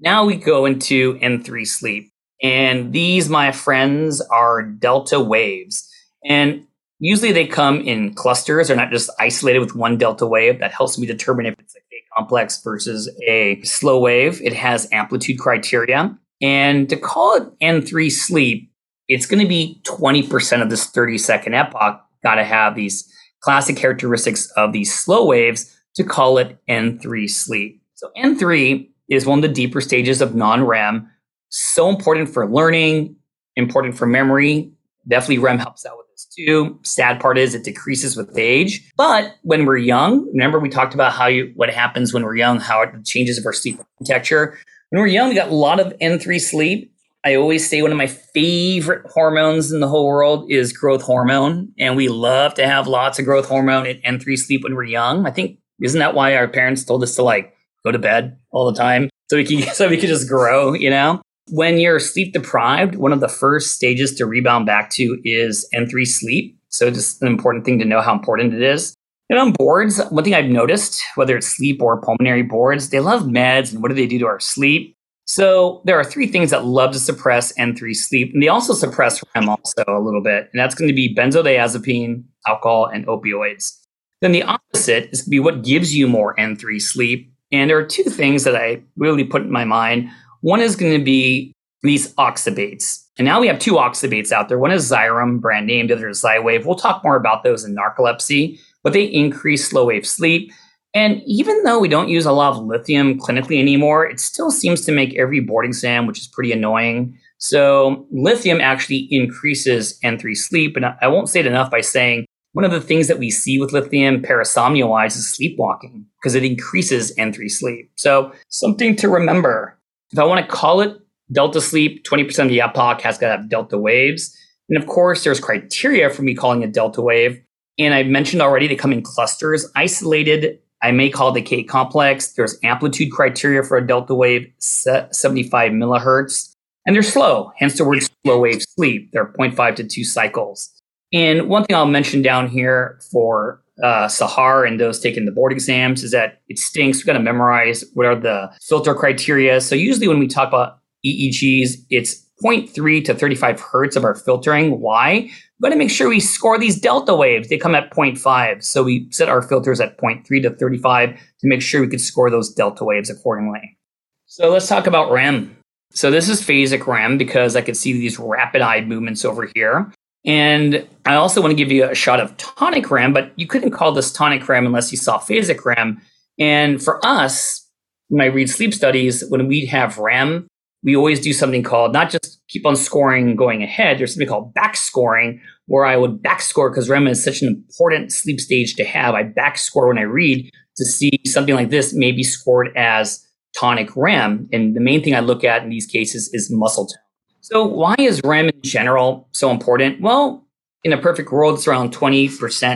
Now 0.00 0.24
we 0.24 0.36
go 0.36 0.66
into 0.66 1.18
N3 1.18 1.66
sleep. 1.66 2.10
And 2.42 2.92
these, 2.92 3.28
my 3.28 3.52
friends, 3.52 4.20
are 4.20 4.62
delta 4.62 5.20
waves. 5.20 5.88
And 6.24 6.66
usually 6.98 7.32
they 7.32 7.46
come 7.46 7.80
in 7.80 8.14
clusters. 8.14 8.68
They're 8.68 8.76
not 8.76 8.90
just 8.90 9.10
isolated 9.20 9.60
with 9.60 9.76
one 9.76 9.96
delta 9.96 10.26
wave. 10.26 10.58
That 10.58 10.72
helps 10.72 10.98
me 10.98 11.06
determine 11.06 11.46
if 11.46 11.54
it's 11.58 11.76
a 11.76 11.80
complex 12.16 12.62
versus 12.62 13.10
a 13.26 13.60
slow 13.62 14.00
wave. 14.00 14.40
It 14.42 14.52
has 14.52 14.88
amplitude 14.92 15.38
criteria. 15.38 16.16
And 16.40 16.88
to 16.88 16.96
call 16.96 17.36
it 17.36 17.58
N3 17.60 18.10
sleep, 18.10 18.70
it's 19.08 19.26
going 19.26 19.42
to 19.42 19.48
be 19.48 19.80
20% 19.84 20.62
of 20.62 20.70
this 20.70 20.86
30 20.86 21.18
second 21.18 21.54
epoch. 21.54 22.04
Got 22.22 22.36
to 22.36 22.44
have 22.44 22.74
these 22.74 23.10
classic 23.40 23.76
characteristics 23.76 24.50
of 24.56 24.72
these 24.72 24.96
slow 24.96 25.26
waves 25.26 25.76
to 25.96 26.04
call 26.04 26.38
it 26.38 26.58
N3 26.68 27.28
sleep. 27.28 27.81
So 28.02 28.10
N3 28.16 28.90
is 29.10 29.26
one 29.26 29.38
of 29.38 29.42
the 29.42 29.48
deeper 29.48 29.80
stages 29.80 30.20
of 30.20 30.34
non-REM. 30.34 31.08
So 31.50 31.88
important 31.88 32.28
for 32.28 32.50
learning, 32.50 33.14
important 33.54 33.96
for 33.96 34.06
memory. 34.06 34.72
Definitely 35.06 35.38
REM 35.38 35.60
helps 35.60 35.86
out 35.86 35.98
with 35.98 36.08
this 36.10 36.26
too. 36.36 36.80
Sad 36.82 37.20
part 37.20 37.38
is 37.38 37.54
it 37.54 37.62
decreases 37.62 38.16
with 38.16 38.36
age. 38.36 38.90
But 38.96 39.36
when 39.42 39.66
we're 39.66 39.76
young, 39.76 40.26
remember 40.32 40.58
we 40.58 40.68
talked 40.68 40.94
about 40.94 41.12
how 41.12 41.28
you 41.28 41.52
what 41.54 41.70
happens 41.70 42.12
when 42.12 42.24
we're 42.24 42.34
young, 42.34 42.58
how 42.58 42.82
it 42.82 42.90
changes 43.04 43.38
of 43.38 43.46
our 43.46 43.52
sleep 43.52 43.78
architecture. 44.00 44.58
When 44.90 45.00
we're 45.00 45.06
young, 45.06 45.28
we 45.28 45.36
got 45.36 45.50
a 45.50 45.54
lot 45.54 45.78
of 45.78 45.96
N3 46.00 46.40
sleep. 46.40 46.92
I 47.24 47.36
always 47.36 47.70
say 47.70 47.82
one 47.82 47.92
of 47.92 47.98
my 47.98 48.08
favorite 48.08 49.06
hormones 49.08 49.70
in 49.70 49.78
the 49.78 49.86
whole 49.86 50.08
world 50.08 50.50
is 50.50 50.72
growth 50.72 51.02
hormone. 51.02 51.72
And 51.78 51.96
we 51.96 52.08
love 52.08 52.54
to 52.54 52.66
have 52.66 52.88
lots 52.88 53.20
of 53.20 53.26
growth 53.26 53.46
hormone 53.46 53.86
at 53.86 54.02
N3 54.02 54.36
sleep 54.36 54.64
when 54.64 54.74
we're 54.74 54.82
young. 54.82 55.24
I 55.24 55.30
think, 55.30 55.60
isn't 55.80 56.00
that 56.00 56.16
why 56.16 56.34
our 56.34 56.48
parents 56.48 56.82
told 56.82 57.04
us 57.04 57.14
to 57.14 57.22
like 57.22 57.51
go 57.84 57.92
to 57.92 57.98
bed 57.98 58.38
all 58.50 58.70
the 58.70 58.78
time 58.78 59.08
so 59.30 59.36
we 59.36 59.44
can 59.44 59.62
so 59.74 59.88
we 59.88 59.96
can 59.96 60.08
just 60.08 60.28
grow, 60.28 60.74
you 60.74 60.90
know? 60.90 61.22
When 61.48 61.78
you're 61.78 61.98
sleep 61.98 62.32
deprived, 62.32 62.94
one 62.94 63.12
of 63.12 63.20
the 63.20 63.28
first 63.28 63.74
stages 63.74 64.14
to 64.14 64.26
rebound 64.26 64.66
back 64.66 64.90
to 64.90 65.20
is 65.24 65.68
N3 65.74 66.06
sleep. 66.06 66.58
So 66.68 66.90
just 66.90 67.20
an 67.20 67.28
important 67.28 67.64
thing 67.64 67.78
to 67.80 67.84
know 67.84 68.00
how 68.00 68.14
important 68.14 68.54
it 68.54 68.62
is. 68.62 68.94
And 69.28 69.38
on 69.38 69.52
boards, 69.52 70.00
one 70.10 70.24
thing 70.24 70.34
I've 70.34 70.50
noticed, 70.50 71.02
whether 71.14 71.36
it's 71.36 71.46
sleep 71.46 71.82
or 71.82 72.00
pulmonary 72.00 72.42
boards, 72.42 72.90
they 72.90 73.00
love 73.00 73.22
meds 73.22 73.72
and 73.72 73.82
what 73.82 73.88
do 73.88 73.94
they 73.94 74.06
do 74.06 74.18
to 74.20 74.26
our 74.26 74.40
sleep? 74.40 74.94
So 75.24 75.82
there 75.84 75.98
are 75.98 76.04
three 76.04 76.26
things 76.26 76.50
that 76.50 76.64
love 76.64 76.92
to 76.92 76.98
suppress 76.98 77.52
N3 77.54 77.94
sleep, 77.94 78.32
and 78.34 78.42
they 78.42 78.48
also 78.48 78.74
suppress 78.74 79.22
REM 79.34 79.48
also 79.48 79.84
a 79.86 80.00
little 80.00 80.22
bit, 80.22 80.50
and 80.52 80.60
that's 80.60 80.74
going 80.74 80.88
to 80.88 80.94
be 80.94 81.14
benzodiazepine, 81.14 82.24
alcohol, 82.46 82.86
and 82.86 83.06
opioids. 83.06 83.78
Then 84.20 84.32
the 84.32 84.42
opposite 84.42 85.08
is 85.10 85.22
going 85.22 85.26
to 85.26 85.30
be 85.30 85.40
what 85.40 85.64
gives 85.64 85.94
you 85.94 86.06
more 86.08 86.36
N3 86.36 86.80
sleep, 86.80 87.31
and 87.52 87.68
there 87.68 87.78
are 87.78 87.84
two 87.84 88.04
things 88.04 88.44
that 88.44 88.56
I 88.56 88.82
really 88.96 89.24
put 89.24 89.42
in 89.42 89.52
my 89.52 89.64
mind. 89.64 90.08
One 90.40 90.60
is 90.60 90.74
going 90.74 90.98
to 90.98 91.04
be 91.04 91.52
these 91.82 92.14
oxybates. 92.14 93.04
And 93.18 93.26
now 93.26 93.40
we 93.40 93.46
have 93.46 93.58
two 93.58 93.74
oxybates 93.74 94.32
out 94.32 94.48
there. 94.48 94.58
One 94.58 94.72
is 94.72 94.90
Xyrem, 94.90 95.40
brand 95.40 95.66
name, 95.66 95.86
the 95.86 95.94
other 95.94 96.08
is 96.08 96.22
Xywav. 96.22 96.64
We'll 96.64 96.76
talk 96.76 97.04
more 97.04 97.16
about 97.16 97.44
those 97.44 97.64
in 97.64 97.76
narcolepsy, 97.76 98.58
but 98.82 98.92
they 98.92 99.04
increase 99.04 99.68
slow 99.68 99.86
wave 99.86 100.06
sleep. 100.06 100.50
And 100.94 101.22
even 101.26 101.62
though 101.62 101.78
we 101.78 101.88
don't 101.88 102.08
use 102.08 102.26
a 102.26 102.32
lot 102.32 102.54
of 102.54 102.64
lithium 102.64 103.18
clinically 103.18 103.58
anymore, 103.58 104.06
it 104.06 104.20
still 104.20 104.50
seems 104.50 104.82
to 104.82 104.92
make 104.92 105.14
every 105.14 105.40
board 105.40 105.64
exam, 105.64 106.06
which 106.06 106.18
is 106.18 106.28
pretty 106.28 106.52
annoying. 106.52 107.18
So 107.38 108.06
lithium 108.10 108.60
actually 108.60 109.08
increases 109.10 109.98
N3 110.04 110.36
sleep. 110.36 110.76
And 110.76 110.86
I 110.86 111.08
won't 111.08 111.28
say 111.28 111.40
it 111.40 111.46
enough 111.46 111.70
by 111.70 111.80
saying 111.80 112.26
one 112.52 112.64
of 112.64 112.70
the 112.70 112.80
things 112.80 113.08
that 113.08 113.18
we 113.18 113.30
see 113.30 113.58
with 113.58 113.72
lithium 113.72 114.22
parasomnia 114.22 114.88
wise 114.88 115.16
is 115.16 115.32
sleepwalking 115.32 116.06
because 116.20 116.34
it 116.34 116.44
increases 116.44 117.14
N3 117.16 117.50
sleep. 117.50 117.90
So 117.96 118.32
something 118.48 118.96
to 118.96 119.08
remember. 119.08 119.78
If 120.10 120.18
I 120.18 120.24
want 120.24 120.44
to 120.44 120.50
call 120.50 120.80
it 120.80 120.98
delta 121.30 121.60
sleep, 121.60 122.04
20% 122.04 122.44
of 122.44 122.48
the 122.48 122.60
epoch 122.60 123.00
has 123.00 123.18
got 123.18 123.28
to 123.28 123.36
have 123.38 123.48
delta 123.48 123.78
waves. 123.78 124.36
And 124.68 124.76
of 124.76 124.86
course, 124.86 125.24
there's 125.24 125.40
criteria 125.40 126.10
for 126.10 126.22
me 126.22 126.34
calling 126.34 126.62
it 126.62 126.72
delta 126.72 127.00
wave. 127.00 127.42
And 127.78 127.94
I 127.94 128.02
mentioned 128.02 128.42
already 128.42 128.68
they 128.68 128.76
come 128.76 128.92
in 128.92 129.02
clusters. 129.02 129.66
Isolated 129.74 130.58
I 130.82 130.90
may 130.90 131.10
call 131.10 131.30
the 131.30 131.40
K 131.40 131.62
complex. 131.62 132.32
There's 132.32 132.58
amplitude 132.64 133.12
criteria 133.12 133.62
for 133.62 133.76
a 133.76 133.86
delta 133.86 134.14
wave, 134.14 134.52
75 134.58 135.72
millihertz, 135.72 136.54
and 136.84 136.94
they're 136.94 137.02
slow, 137.04 137.52
hence 137.56 137.78
the 137.78 137.84
word 137.84 138.02
slow 138.24 138.40
wave 138.40 138.62
sleep. 138.62 139.10
They're 139.12 139.32
0.5 139.32 139.76
to 139.76 139.84
2 139.84 140.04
cycles. 140.04 140.71
And 141.12 141.48
one 141.48 141.64
thing 141.64 141.76
I'll 141.76 141.86
mention 141.86 142.22
down 142.22 142.48
here 142.48 142.98
for 143.10 143.62
uh, 143.82 144.06
Sahar 144.06 144.66
and 144.66 144.80
those 144.80 145.00
taking 145.00 145.24
the 145.24 145.32
board 145.32 145.52
exams 145.52 146.02
is 146.02 146.12
that 146.12 146.40
it 146.48 146.58
stinks. 146.58 146.98
We've 146.98 147.06
got 147.06 147.14
to 147.14 147.20
memorize 147.20 147.84
what 147.94 148.06
are 148.06 148.16
the 148.16 148.52
filter 148.62 148.94
criteria. 148.94 149.60
So 149.60 149.74
usually 149.74 150.08
when 150.08 150.18
we 150.18 150.26
talk 150.26 150.48
about 150.48 150.78
EEGs, 151.04 151.76
it's 151.90 152.24
0.3 152.42 153.04
to 153.04 153.14
35 153.14 153.60
hertz 153.60 153.96
of 153.96 154.04
our 154.04 154.14
filtering. 154.14 154.80
Why? 154.80 155.14
We've 155.22 155.62
got 155.62 155.70
to 155.70 155.76
make 155.76 155.90
sure 155.90 156.08
we 156.08 156.20
score 156.20 156.58
these 156.58 156.80
delta 156.80 157.14
waves. 157.14 157.48
They 157.48 157.58
come 157.58 157.74
at 157.74 157.92
0.5. 157.92 158.62
So 158.62 158.82
we 158.82 159.08
set 159.10 159.28
our 159.28 159.42
filters 159.42 159.80
at 159.80 159.98
0.3 159.98 160.42
to 160.42 160.50
35 160.50 161.10
to 161.10 161.48
make 161.48 161.62
sure 161.62 161.80
we 161.80 161.88
could 161.88 162.00
score 162.00 162.30
those 162.30 162.52
delta 162.52 162.84
waves 162.84 163.10
accordingly. 163.10 163.78
So 164.26 164.50
let's 164.50 164.68
talk 164.68 164.86
about 164.86 165.12
REM. 165.12 165.56
So 165.90 166.10
this 166.10 166.28
is 166.28 166.40
phasic 166.40 166.86
REM 166.86 167.18
because 167.18 167.54
I 167.54 167.60
could 167.60 167.76
see 167.76 167.92
these 167.92 168.18
rapid 168.18 168.62
eye 168.62 168.80
movements 168.80 169.24
over 169.24 169.50
here. 169.54 169.92
And 170.24 170.88
I 171.04 171.14
also 171.14 171.40
want 171.40 171.50
to 171.50 171.56
give 171.56 171.72
you 171.72 171.88
a 171.88 171.94
shot 171.94 172.20
of 172.20 172.36
tonic 172.36 172.90
REM, 172.90 173.12
but 173.12 173.32
you 173.36 173.46
couldn't 173.46 173.72
call 173.72 173.92
this 173.92 174.12
tonic 174.12 174.48
REM 174.48 174.66
unless 174.66 174.92
you 174.92 174.98
saw 174.98 175.18
phasic 175.18 175.64
REM. 175.64 176.00
And 176.38 176.82
for 176.82 177.04
us, 177.04 177.68
when 178.08 178.20
I 178.20 178.26
read 178.26 178.48
sleep 178.48 178.72
studies, 178.72 179.24
when 179.28 179.48
we 179.48 179.66
have 179.66 179.98
REM, 179.98 180.46
we 180.84 180.96
always 180.96 181.20
do 181.20 181.32
something 181.32 181.62
called 181.62 181.92
not 181.92 182.10
just 182.10 182.40
keep 182.48 182.66
on 182.66 182.76
scoring 182.76 183.36
going 183.36 183.62
ahead, 183.62 183.98
there's 183.98 184.14
something 184.14 184.28
called 184.28 184.52
back 184.54 184.76
scoring, 184.76 185.40
where 185.66 185.84
I 185.84 185.96
would 185.96 186.22
back 186.22 186.40
score 186.40 186.70
because 186.70 186.88
REM 186.88 187.06
is 187.06 187.22
such 187.22 187.42
an 187.42 187.48
important 187.48 188.12
sleep 188.12 188.40
stage 188.40 188.74
to 188.76 188.84
have. 188.84 189.14
I 189.14 189.22
back 189.22 189.58
score 189.58 189.88
when 189.88 189.98
I 189.98 190.02
read 190.02 190.50
to 190.76 190.84
see 190.84 191.20
something 191.26 191.54
like 191.54 191.70
this 191.70 191.94
may 191.94 192.12
be 192.12 192.22
scored 192.22 192.70
as 192.76 193.26
tonic 193.58 193.90
REM. 193.96 194.48
And 194.52 194.74
the 194.74 194.80
main 194.80 195.02
thing 195.02 195.14
I 195.14 195.20
look 195.20 195.44
at 195.44 195.62
in 195.62 195.70
these 195.70 195.86
cases 195.86 196.30
is 196.32 196.50
muscle 196.50 196.86
tone. 196.86 196.98
So, 197.42 197.66
why 197.66 197.96
is 197.98 198.20
REM 198.24 198.48
in 198.48 198.62
general 198.62 199.28
so 199.32 199.50
important? 199.50 200.00
Well, 200.00 200.46
in 200.84 200.92
a 200.92 200.96
perfect 200.96 201.32
world, 201.32 201.58
it's 201.58 201.66
around 201.66 201.92
20%, 201.92 202.30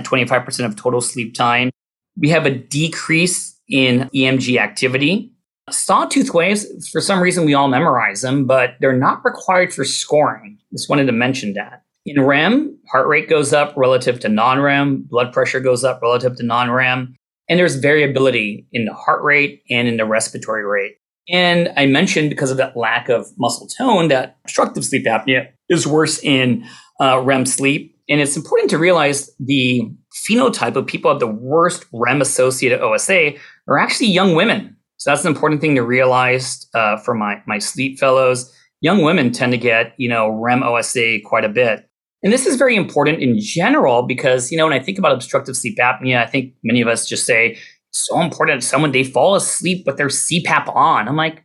25% 0.05 0.65
of 0.65 0.75
total 0.75 1.01
sleep 1.01 1.35
time. 1.35 1.71
We 2.19 2.31
have 2.31 2.47
a 2.47 2.51
decrease 2.51 3.59
in 3.69 4.11
EMG 4.13 4.59
activity. 4.59 5.33
Sawtooth 5.71 6.35
waves, 6.35 6.89
for 6.89 7.01
some 7.01 7.21
reason, 7.21 7.45
we 7.45 7.55
all 7.55 7.69
memorize 7.69 8.23
them, 8.23 8.45
but 8.45 8.75
they're 8.81 8.93
not 8.97 9.25
required 9.25 9.73
for 9.73 9.85
scoring. 9.85 10.59
Just 10.73 10.89
wanted 10.89 11.07
to 11.07 11.13
mention 11.13 11.55
that. 11.55 11.85
In 12.05 12.21
REM, 12.21 12.77
heart 12.91 13.07
rate 13.07 13.29
goes 13.29 13.53
up 13.53 13.73
relative 13.77 14.19
to 14.21 14.29
non 14.29 14.61
REM, 14.61 15.03
blood 15.03 15.33
pressure 15.33 15.61
goes 15.61 15.85
up 15.85 16.03
relative 16.03 16.37
to 16.37 16.43
non 16.43 16.73
REM, 16.73 17.15
and 17.49 17.59
there's 17.59 17.77
variability 17.77 18.67
in 18.73 18.85
the 18.85 18.95
heart 18.95 19.23
rate 19.23 19.63
and 19.71 19.87
in 19.87 19.97
the 19.97 20.05
respiratory 20.05 20.65
rate. 20.65 20.97
And 21.29 21.73
I 21.77 21.87
mentioned 21.87 22.31
because 22.31 22.51
of 22.51 22.57
that 22.59 22.77
lack 22.77 23.09
of 23.09 23.27
muscle 23.39 23.67
tone 23.67 24.09
that 24.09 24.37
obstructive 24.45 24.85
sleep 24.85 25.07
apnea 25.07 25.49
is 25.69 25.87
worse 25.87 26.23
in 26.23 26.65
uh, 27.01 27.21
REM 27.21 27.47
sleep. 27.47 27.97
And 28.09 28.21
it's 28.21 28.37
important 28.37 28.71
to 28.71 28.79
realize 28.79 29.31
the 29.41 29.83
phenotype 30.29 30.77
of 30.77 30.87
people 30.87 31.11
with 31.11 31.21
the 31.21 31.27
worst 31.27 31.85
REM 31.93 32.21
associated 32.21 32.81
OSA 32.81 33.33
are 33.69 33.79
actually 33.79 34.09
young 34.09 34.35
women. 34.35 34.77
So 34.99 35.11
that's 35.11 35.25
an 35.25 35.33
important 35.33 35.61
thing 35.61 35.75
to 35.75 35.83
realize 35.83 36.67
uh, 36.75 36.97
for 36.99 37.15
my 37.15 37.43
my 37.47 37.59
sleep 37.59 37.99
fellows. 37.99 38.53
Young 38.81 39.03
women 39.03 39.33
tend 39.33 39.53
to 39.53 39.59
get 39.59 39.95
you 39.99 40.09
know 40.09 40.31
REM 40.31 40.63
OSA 40.63 41.19
quite 41.25 41.45
a 41.45 41.49
bit, 41.49 41.89
and 42.23 42.33
this 42.33 42.47
is 42.47 42.57
very 42.57 42.77
important 42.77 43.21
in 43.21 43.39
general 43.39 44.03
because 44.03 44.51
you 44.51 44.57
know 44.57 44.67
when 44.67 44.73
I 44.73 44.83
think 44.83 44.99
about 44.99 45.13
obstructive 45.13 45.57
sleep 45.57 45.77
apnea, 45.79 46.23
I 46.23 46.27
think 46.27 46.55
many 46.65 46.81
of 46.81 46.89
us 46.89 47.07
just 47.07 47.27
say 47.27 47.59
so 47.97 48.21
important. 48.21 48.63
Someone 48.63 48.93
they 48.93 49.05
fall 49.05 49.35
asleep 49.35 49.87
with 49.87 49.97
their 49.97 50.09
CPAP 50.09 50.75
on. 50.75 51.09
I'm 51.09 51.17
like, 51.17 51.45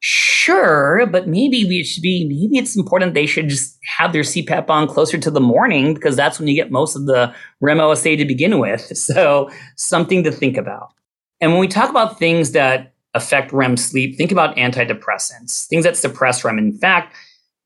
sure, 0.00 1.06
but 1.06 1.26
maybe 1.26 1.64
we 1.64 1.82
should 1.82 2.02
be. 2.02 2.24
Maybe 2.24 2.58
it's 2.58 2.76
important 2.76 3.14
they 3.14 3.26
should 3.26 3.48
just 3.48 3.78
have 3.98 4.12
their 4.12 4.22
CPAP 4.22 4.68
on 4.70 4.86
closer 4.86 5.18
to 5.18 5.30
the 5.30 5.40
morning 5.40 5.94
because 5.94 6.16
that's 6.16 6.38
when 6.38 6.48
you 6.48 6.54
get 6.54 6.70
most 6.70 6.96
of 6.96 7.06
the 7.06 7.34
REM 7.60 7.80
OSA 7.80 8.16
to 8.16 8.24
begin 8.24 8.58
with. 8.58 8.92
So 9.08 9.50
something 9.76 10.22
to 10.24 10.30
think 10.30 10.56
about. 10.56 10.92
And 11.40 11.52
when 11.52 11.60
we 11.60 11.68
talk 11.68 11.88
about 11.88 12.18
things 12.18 12.52
that 12.52 12.92
affect 13.14 13.52
REM 13.52 13.76
sleep, 13.76 14.16
think 14.16 14.32
about 14.32 14.56
antidepressants, 14.56 15.66
things 15.66 15.84
that 15.84 15.96
suppress 15.96 16.44
REM. 16.44 16.58
In 16.58 16.76
fact, 16.76 17.14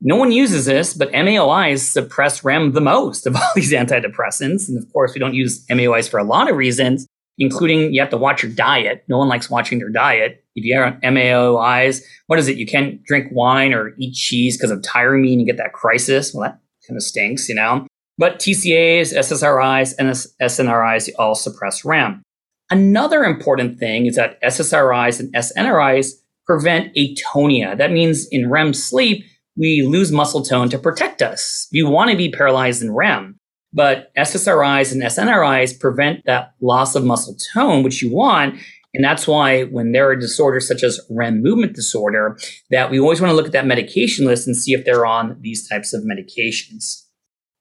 no 0.01 0.17
one 0.17 0.33
uses 0.33 0.67
this, 0.67 0.95
but 0.95 1.13
MAOIs 1.13 1.79
suppress 1.79 2.45
REM 2.45 2.73
the 2.73 2.81
most 2.81 3.27
of 3.27 3.37
all 3.37 3.43
these 3.55 3.73
antidepressants. 3.73 4.69
And 4.69 4.77
of 4.77 4.93
course, 4.93 5.15
we 5.15 5.21
don't 5.21 5.35
use 5.35 5.65
MAOIs 5.67 6.11
for 6.11 6.19
a 6.19 6.25
lot 6.25 6.51
of 6.51 6.57
reasons, 6.57 7.07
including 7.43 7.93
you 7.93 8.01
have 8.01 8.11
to 8.11 8.17
watch 8.17 8.43
your 8.43 8.53
diet. 8.53 9.05
No 9.09 9.19
one 9.19 9.29
likes 9.29 9.51
watching 9.51 9.81
their 9.81 9.89
diet. 9.89 10.45
If 10.55 10.65
you 10.65 10.79
are 10.79 10.93
MAOIs, 11.03 12.03
what 12.29 12.39
is 12.39 12.47
it? 12.47 12.57
You 12.57 12.67
can't 12.67 13.03
drink 13.05 13.29
wine 13.33 13.75
or 13.75 13.95
eat 13.99 14.15
cheese 14.15 14.57
because 14.57 14.71
of 14.71 14.81
tyramine 14.81 15.33
and 15.33 15.41
you 15.41 15.47
get 15.47 15.57
that 15.57 15.73
crisis. 15.73 16.33
Well, 16.33 16.49
that 16.49 16.61
kind 16.87 16.97
of 16.97 17.03
stinks, 17.03 17.49
you 17.49 17.57
know? 17.57 17.87
But 18.17 18.39
TCAs, 18.39 19.13
SSRIs, 19.13 19.95
and 19.99 20.09
SNRIs 20.11 21.11
all 21.19 21.35
suppress 21.35 21.85
REM. 21.85 22.23
Another 22.71 23.25
important 23.25 23.79
thing 23.79 24.07
is 24.07 24.15
that 24.17 24.41
SSRIs 24.43 25.19
and 25.19 25.35
SNRIs 25.35 26.13
prevent 26.47 26.95
atonia. 26.95 27.77
That 27.77 27.91
means 27.91 28.29
in 28.31 28.51
REM 28.51 28.73
sleep, 28.73 29.25
we 29.57 29.83
lose 29.83 30.13
muscle 30.13 30.43
tone 30.43 30.69
to 30.69 30.79
protect 30.79 31.23
us. 31.23 31.67
You 31.73 31.89
want 31.89 32.11
to 32.11 32.17
be 32.17 32.31
paralyzed 32.31 32.83
in 32.83 32.93
REM, 32.93 33.39
but 33.73 34.15
SSRIs 34.17 34.93
and 34.93 35.03
SNRIs 35.03 35.79
prevent 35.79 36.25
that 36.27 36.55
loss 36.61 36.95
of 36.95 37.05
muscle 37.05 37.37
tone, 37.55 37.83
which 37.83 38.03
you 38.03 38.13
want. 38.13 38.61
And 38.95 39.03
that's 39.03 39.27
why 39.27 39.63
when 39.65 39.93
there 39.93 40.09
are 40.09 40.17
disorders 40.17 40.69
such 40.69 40.83
as 40.83 41.01
REM 41.09 41.43
movement 41.43 41.75
disorder, 41.75 42.39
that 42.71 42.91
we 42.91 43.01
always 43.01 43.21
want 43.21 43.31
to 43.31 43.37
look 43.37 43.47
at 43.47 43.53
that 43.53 43.67
medication 43.67 44.27
list 44.27 44.47
and 44.47 44.57
see 44.57 44.75
if 44.75 44.85
they're 44.85 45.07
on 45.07 45.39
these 45.41 45.67
types 45.67 45.95
of 45.95 46.03
medications 46.03 47.03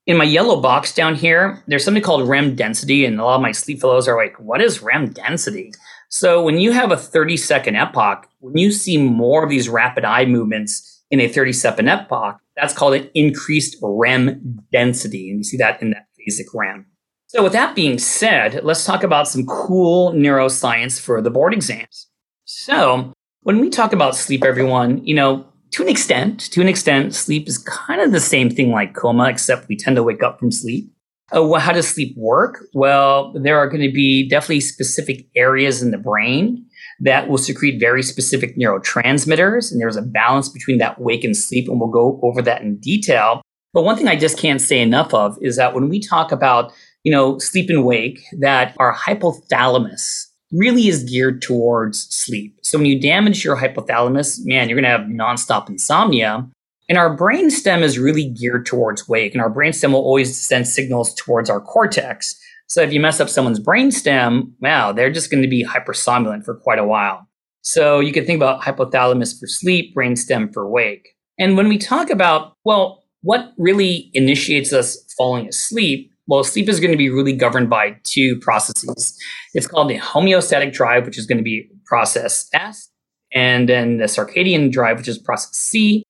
in 0.07 0.17
my 0.17 0.23
yellow 0.23 0.59
box 0.59 0.93
down 0.93 1.15
here, 1.15 1.63
there's 1.67 1.83
something 1.83 2.03
called 2.03 2.27
REM 2.27 2.55
density, 2.55 3.05
and 3.05 3.19
a 3.19 3.23
lot 3.23 3.35
of 3.35 3.41
my 3.41 3.51
sleep 3.51 3.79
fellows 3.79 4.07
are 4.07 4.17
like, 4.17 4.39
"What 4.39 4.61
is 4.61 4.81
REM 4.81 5.11
density?" 5.11 5.71
So 6.09 6.43
when 6.43 6.57
you 6.57 6.71
have 6.71 6.91
a 6.91 6.97
30 6.97 7.37
second 7.37 7.75
epoch, 7.75 8.27
when 8.39 8.57
you 8.57 8.71
see 8.71 8.97
more 8.97 9.43
of 9.43 9.49
these 9.49 9.69
rapid 9.69 10.03
eye 10.03 10.25
movements 10.25 11.01
in 11.11 11.19
a 11.19 11.27
30 11.27 11.53
second 11.53 11.87
epoch, 11.87 12.39
that's 12.61 12.73
called 12.73 12.93
an 12.93 13.09
increased 13.15 13.75
REM 13.81 14.59
density, 14.71 15.29
and 15.29 15.39
you 15.39 15.43
see 15.43 15.57
that 15.57 15.81
in 15.81 15.89
that 15.89 16.05
phasic 16.19 16.45
REM. 16.53 16.85
So 17.27 17.43
with 17.43 17.53
that 17.53 17.75
being 17.75 17.97
said, 17.97 18.63
let's 18.63 18.85
talk 18.85 19.03
about 19.03 19.27
some 19.27 19.45
cool 19.47 20.13
neuroscience 20.13 20.99
for 20.99 21.21
the 21.21 21.31
board 21.31 21.53
exams. 21.53 22.07
So 22.45 23.13
when 23.41 23.59
we 23.59 23.69
talk 23.69 23.93
about 23.93 24.15
sleep, 24.15 24.43
everyone, 24.43 25.03
you 25.05 25.15
know, 25.15 25.45
to 25.71 25.81
an 25.81 25.89
extent, 25.89 26.41
to 26.51 26.61
an 26.61 26.67
extent, 26.67 27.15
sleep 27.15 27.47
is 27.47 27.57
kind 27.57 28.01
of 28.01 28.11
the 28.11 28.19
same 28.19 28.49
thing 28.49 28.69
like 28.69 28.93
coma, 28.93 29.29
except 29.29 29.67
we 29.67 29.77
tend 29.77 29.95
to 29.95 30.03
wake 30.03 30.21
up 30.21 30.39
from 30.39 30.51
sleep. 30.51 30.91
Uh, 31.35 31.43
well, 31.43 31.61
how 31.61 31.71
does 31.71 31.87
sleep 31.87 32.13
work? 32.17 32.65
Well, 32.73 33.33
there 33.33 33.57
are 33.57 33.69
going 33.69 33.81
to 33.81 33.91
be 33.91 34.27
definitely 34.27 34.59
specific 34.59 35.25
areas 35.35 35.81
in 35.81 35.91
the 35.91 35.97
brain 35.97 36.65
that 37.01 37.27
will 37.27 37.37
secrete 37.37 37.79
very 37.79 38.03
specific 38.03 38.57
neurotransmitters, 38.57 39.71
and 39.71 39.81
there's 39.81 39.97
a 39.97 40.01
balance 40.01 40.49
between 40.49 40.77
that 40.77 41.01
wake 41.01 41.23
and 41.23 41.35
sleep, 41.35 41.67
and 41.67 41.79
we'll 41.79 41.89
go 41.89 42.19
over 42.23 42.41
that 42.41 42.61
in 42.61 42.77
detail. 42.77 43.41
But 43.73 43.83
one 43.83 43.95
thing 43.97 44.07
I 44.07 44.15
just 44.15 44.37
can't 44.37 44.61
say 44.61 44.79
enough 44.79 45.13
of 45.13 45.37
is 45.41 45.55
that 45.55 45.73
when 45.73 45.89
we 45.89 45.99
talk 45.99 46.31
about, 46.31 46.73
you 47.03 47.11
know, 47.11 47.39
sleep 47.39 47.69
and 47.69 47.85
wake, 47.85 48.21
that 48.39 48.75
our 48.77 48.95
hypothalamus 48.95 50.27
really 50.51 50.87
is 50.87 51.03
geared 51.03 51.41
towards 51.41 52.01
sleep. 52.13 52.57
So 52.61 52.77
when 52.77 52.85
you 52.85 52.99
damage 52.99 53.43
your 53.43 53.55
hypothalamus, 53.55 54.41
man, 54.43 54.67
you're 54.67 54.79
going 54.79 54.83
to 54.83 54.89
have 54.89 55.07
nonstop 55.07 55.69
insomnia. 55.69 56.47
And 56.89 56.97
our 56.97 57.15
brainstem 57.15 57.83
is 57.83 57.97
really 57.97 58.27
geared 58.27 58.65
towards 58.65 59.07
wake, 59.07 59.33
and 59.33 59.41
our 59.41 59.49
brainstem 59.49 59.93
will 59.93 60.01
always 60.01 60.37
send 60.37 60.67
signals 60.67 61.13
towards 61.13 61.49
our 61.49 61.61
cortex. 61.61 62.35
So 62.71 62.81
if 62.81 62.93
you 62.93 63.01
mess 63.01 63.19
up 63.19 63.27
someone's 63.27 63.59
brainstem, 63.59 64.53
wow, 64.61 64.93
they're 64.93 65.11
just 65.11 65.29
going 65.29 65.43
to 65.43 65.49
be 65.49 65.65
hypersomnolent 65.65 66.45
for 66.45 66.55
quite 66.55 66.79
a 66.79 66.85
while. 66.85 67.27
So 67.63 67.99
you 67.99 68.13
can 68.13 68.25
think 68.25 68.37
about 68.37 68.61
hypothalamus 68.61 69.37
for 69.37 69.45
sleep, 69.45 69.93
brainstem 69.93 70.53
for 70.53 70.69
wake. 70.69 71.09
And 71.37 71.57
when 71.57 71.67
we 71.67 71.77
talk 71.77 72.09
about, 72.09 72.53
well, 72.63 73.03
what 73.23 73.51
really 73.57 74.09
initiates 74.13 74.71
us 74.71 74.97
falling 75.17 75.49
asleep, 75.49 76.13
well, 76.27 76.45
sleep 76.45 76.69
is 76.69 76.79
going 76.79 76.91
to 76.91 76.97
be 76.97 77.09
really 77.09 77.33
governed 77.33 77.69
by 77.69 77.97
two 78.05 78.39
processes. 78.39 79.19
It's 79.53 79.67
called 79.67 79.89
the 79.89 79.99
homeostatic 79.99 80.71
drive, 80.71 81.05
which 81.05 81.17
is 81.17 81.25
going 81.25 81.39
to 81.39 81.43
be 81.43 81.69
process 81.87 82.47
S, 82.53 82.89
and 83.33 83.67
then 83.67 83.97
the 83.97 84.05
circadian 84.05 84.71
drive, 84.71 84.97
which 84.97 85.09
is 85.09 85.17
process 85.17 85.57
C. 85.57 86.03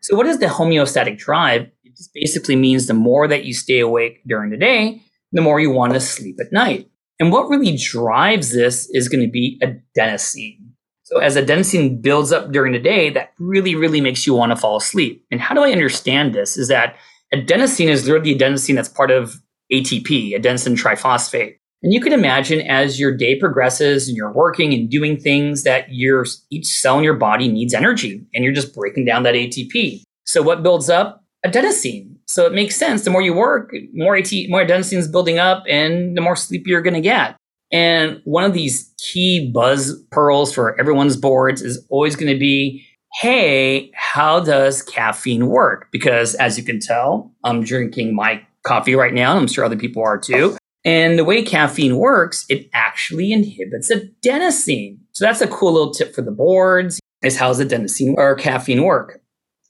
So, 0.00 0.16
what 0.16 0.24
is 0.24 0.38
the 0.38 0.46
homeostatic 0.46 1.18
drive? 1.18 1.66
It 1.84 1.94
just 1.94 2.14
basically 2.14 2.56
means 2.56 2.86
the 2.86 2.94
more 2.94 3.28
that 3.28 3.44
you 3.44 3.52
stay 3.52 3.80
awake 3.80 4.22
during 4.26 4.48
the 4.48 4.56
day, 4.56 5.02
the 5.36 5.42
more 5.42 5.60
you 5.60 5.70
want 5.70 5.92
to 5.94 6.00
sleep 6.00 6.36
at 6.40 6.52
night. 6.52 6.88
And 7.18 7.32
what 7.32 7.48
really 7.48 7.76
drives 7.76 8.52
this 8.52 8.88
is 8.90 9.08
going 9.08 9.24
to 9.24 9.30
be 9.30 9.60
adenosine. 9.62 10.58
So, 11.04 11.18
as 11.18 11.36
adenosine 11.36 12.02
builds 12.02 12.32
up 12.32 12.50
during 12.50 12.72
the 12.72 12.80
day, 12.80 13.10
that 13.10 13.32
really, 13.38 13.74
really 13.74 14.00
makes 14.00 14.26
you 14.26 14.34
want 14.34 14.50
to 14.50 14.56
fall 14.56 14.76
asleep. 14.76 15.24
And 15.30 15.40
how 15.40 15.54
do 15.54 15.62
I 15.62 15.70
understand 15.70 16.34
this? 16.34 16.56
Is 16.56 16.68
that 16.68 16.96
adenosine 17.32 17.88
is 17.88 18.06
literally 18.06 18.34
the 18.34 18.44
adenosine 18.44 18.74
that's 18.74 18.88
part 18.88 19.10
of 19.10 19.40
ATP, 19.72 20.32
adenosine 20.32 20.76
triphosphate. 20.76 21.54
And 21.82 21.92
you 21.92 22.00
can 22.00 22.12
imagine 22.12 22.60
as 22.62 22.98
your 22.98 23.16
day 23.16 23.38
progresses 23.38 24.08
and 24.08 24.16
you're 24.16 24.32
working 24.32 24.72
and 24.72 24.90
doing 24.90 25.16
things 25.18 25.62
that 25.62 25.86
your 25.90 26.24
each 26.50 26.66
cell 26.66 26.98
in 26.98 27.04
your 27.04 27.14
body 27.14 27.48
needs 27.48 27.74
energy 27.74 28.26
and 28.34 28.44
you're 28.44 28.54
just 28.54 28.74
breaking 28.74 29.04
down 29.04 29.22
that 29.24 29.34
ATP. 29.34 30.02
So 30.24 30.42
what 30.42 30.62
builds 30.62 30.90
up? 30.90 31.24
Adenosine. 31.50 32.16
So 32.26 32.46
it 32.46 32.52
makes 32.52 32.76
sense. 32.76 33.04
The 33.04 33.10
more 33.10 33.22
you 33.22 33.34
work, 33.34 33.72
more 33.94 34.16
AT, 34.16 34.32
more 34.48 34.64
adenosine 34.64 34.98
is 34.98 35.08
building 35.08 35.38
up 35.38 35.64
and 35.68 36.16
the 36.16 36.20
more 36.20 36.36
sleepy 36.36 36.70
you're 36.70 36.82
going 36.82 36.94
to 36.94 37.00
get. 37.00 37.36
And 37.72 38.20
one 38.24 38.44
of 38.44 38.52
these 38.52 38.92
key 38.98 39.50
buzz 39.50 40.00
pearls 40.10 40.52
for 40.52 40.78
everyone's 40.78 41.16
boards 41.16 41.62
is 41.62 41.84
always 41.88 42.16
going 42.16 42.32
to 42.32 42.38
be, 42.38 42.84
hey, 43.20 43.90
how 43.94 44.40
does 44.40 44.82
caffeine 44.82 45.46
work? 45.46 45.88
Because 45.90 46.34
as 46.36 46.58
you 46.58 46.64
can 46.64 46.80
tell, 46.80 47.32
I'm 47.44 47.62
drinking 47.62 48.14
my 48.14 48.44
coffee 48.64 48.94
right 48.94 49.14
now. 49.14 49.32
And 49.32 49.40
I'm 49.40 49.48
sure 49.48 49.64
other 49.64 49.76
people 49.76 50.02
are 50.02 50.18
too. 50.18 50.56
And 50.84 51.18
the 51.18 51.24
way 51.24 51.42
caffeine 51.42 51.96
works, 51.96 52.46
it 52.48 52.68
actually 52.72 53.32
inhibits 53.32 53.90
adenosine. 53.90 54.98
So 55.12 55.24
that's 55.24 55.40
a 55.40 55.48
cool 55.48 55.72
little 55.72 55.92
tip 55.92 56.14
for 56.14 56.22
the 56.22 56.30
boards 56.30 57.00
is 57.22 57.36
how 57.36 57.48
does 57.48 57.60
adenosine 57.60 58.14
or 58.16 58.36
caffeine 58.36 58.84
work? 58.84 59.20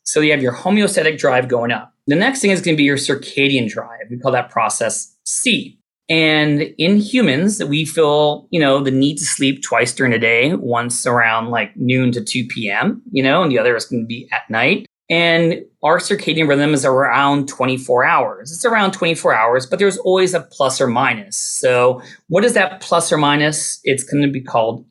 So 0.06 0.20
you 0.20 0.30
have 0.30 0.40
your 0.40 0.54
homeostatic 0.54 1.18
drive 1.18 1.48
going 1.48 1.72
up. 1.72 1.92
The 2.06 2.14
next 2.14 2.40
thing 2.40 2.52
is 2.52 2.60
going 2.60 2.76
to 2.76 2.78
be 2.78 2.84
your 2.84 2.96
circadian 2.96 3.68
drive. 3.68 4.06
We 4.08 4.18
call 4.18 4.32
that 4.32 4.50
process 4.50 5.14
C. 5.24 5.78
And 6.08 6.62
in 6.78 6.98
humans, 6.98 7.62
we 7.64 7.84
feel, 7.84 8.46
you 8.50 8.60
know, 8.60 8.80
the 8.82 8.92
need 8.92 9.18
to 9.18 9.24
sleep 9.24 9.62
twice 9.62 9.92
during 9.92 10.12
the 10.12 10.18
day, 10.20 10.54
once 10.54 11.04
around 11.04 11.50
like 11.50 11.76
noon 11.76 12.12
to 12.12 12.22
2 12.22 12.46
p.m., 12.46 13.02
you 13.10 13.24
know, 13.24 13.42
and 13.42 13.50
the 13.50 13.58
other 13.58 13.74
is 13.74 13.84
going 13.84 14.02
to 14.02 14.06
be 14.06 14.28
at 14.32 14.48
night. 14.48 14.86
And 15.10 15.62
our 15.82 15.98
circadian 15.98 16.48
rhythm 16.48 16.74
is 16.74 16.84
around 16.84 17.48
24 17.48 18.04
hours. 18.04 18.52
It's 18.52 18.64
around 18.64 18.92
24 18.92 19.34
hours, 19.34 19.66
but 19.66 19.80
there's 19.80 19.98
always 19.98 20.34
a 20.34 20.40
plus 20.40 20.80
or 20.80 20.86
minus. 20.86 21.36
So, 21.36 22.00
what 22.28 22.44
is 22.44 22.54
that 22.54 22.80
plus 22.80 23.12
or 23.12 23.16
minus? 23.16 23.80
It's 23.84 24.04
going 24.04 24.24
to 24.24 24.30
be 24.30 24.40
called 24.40 24.84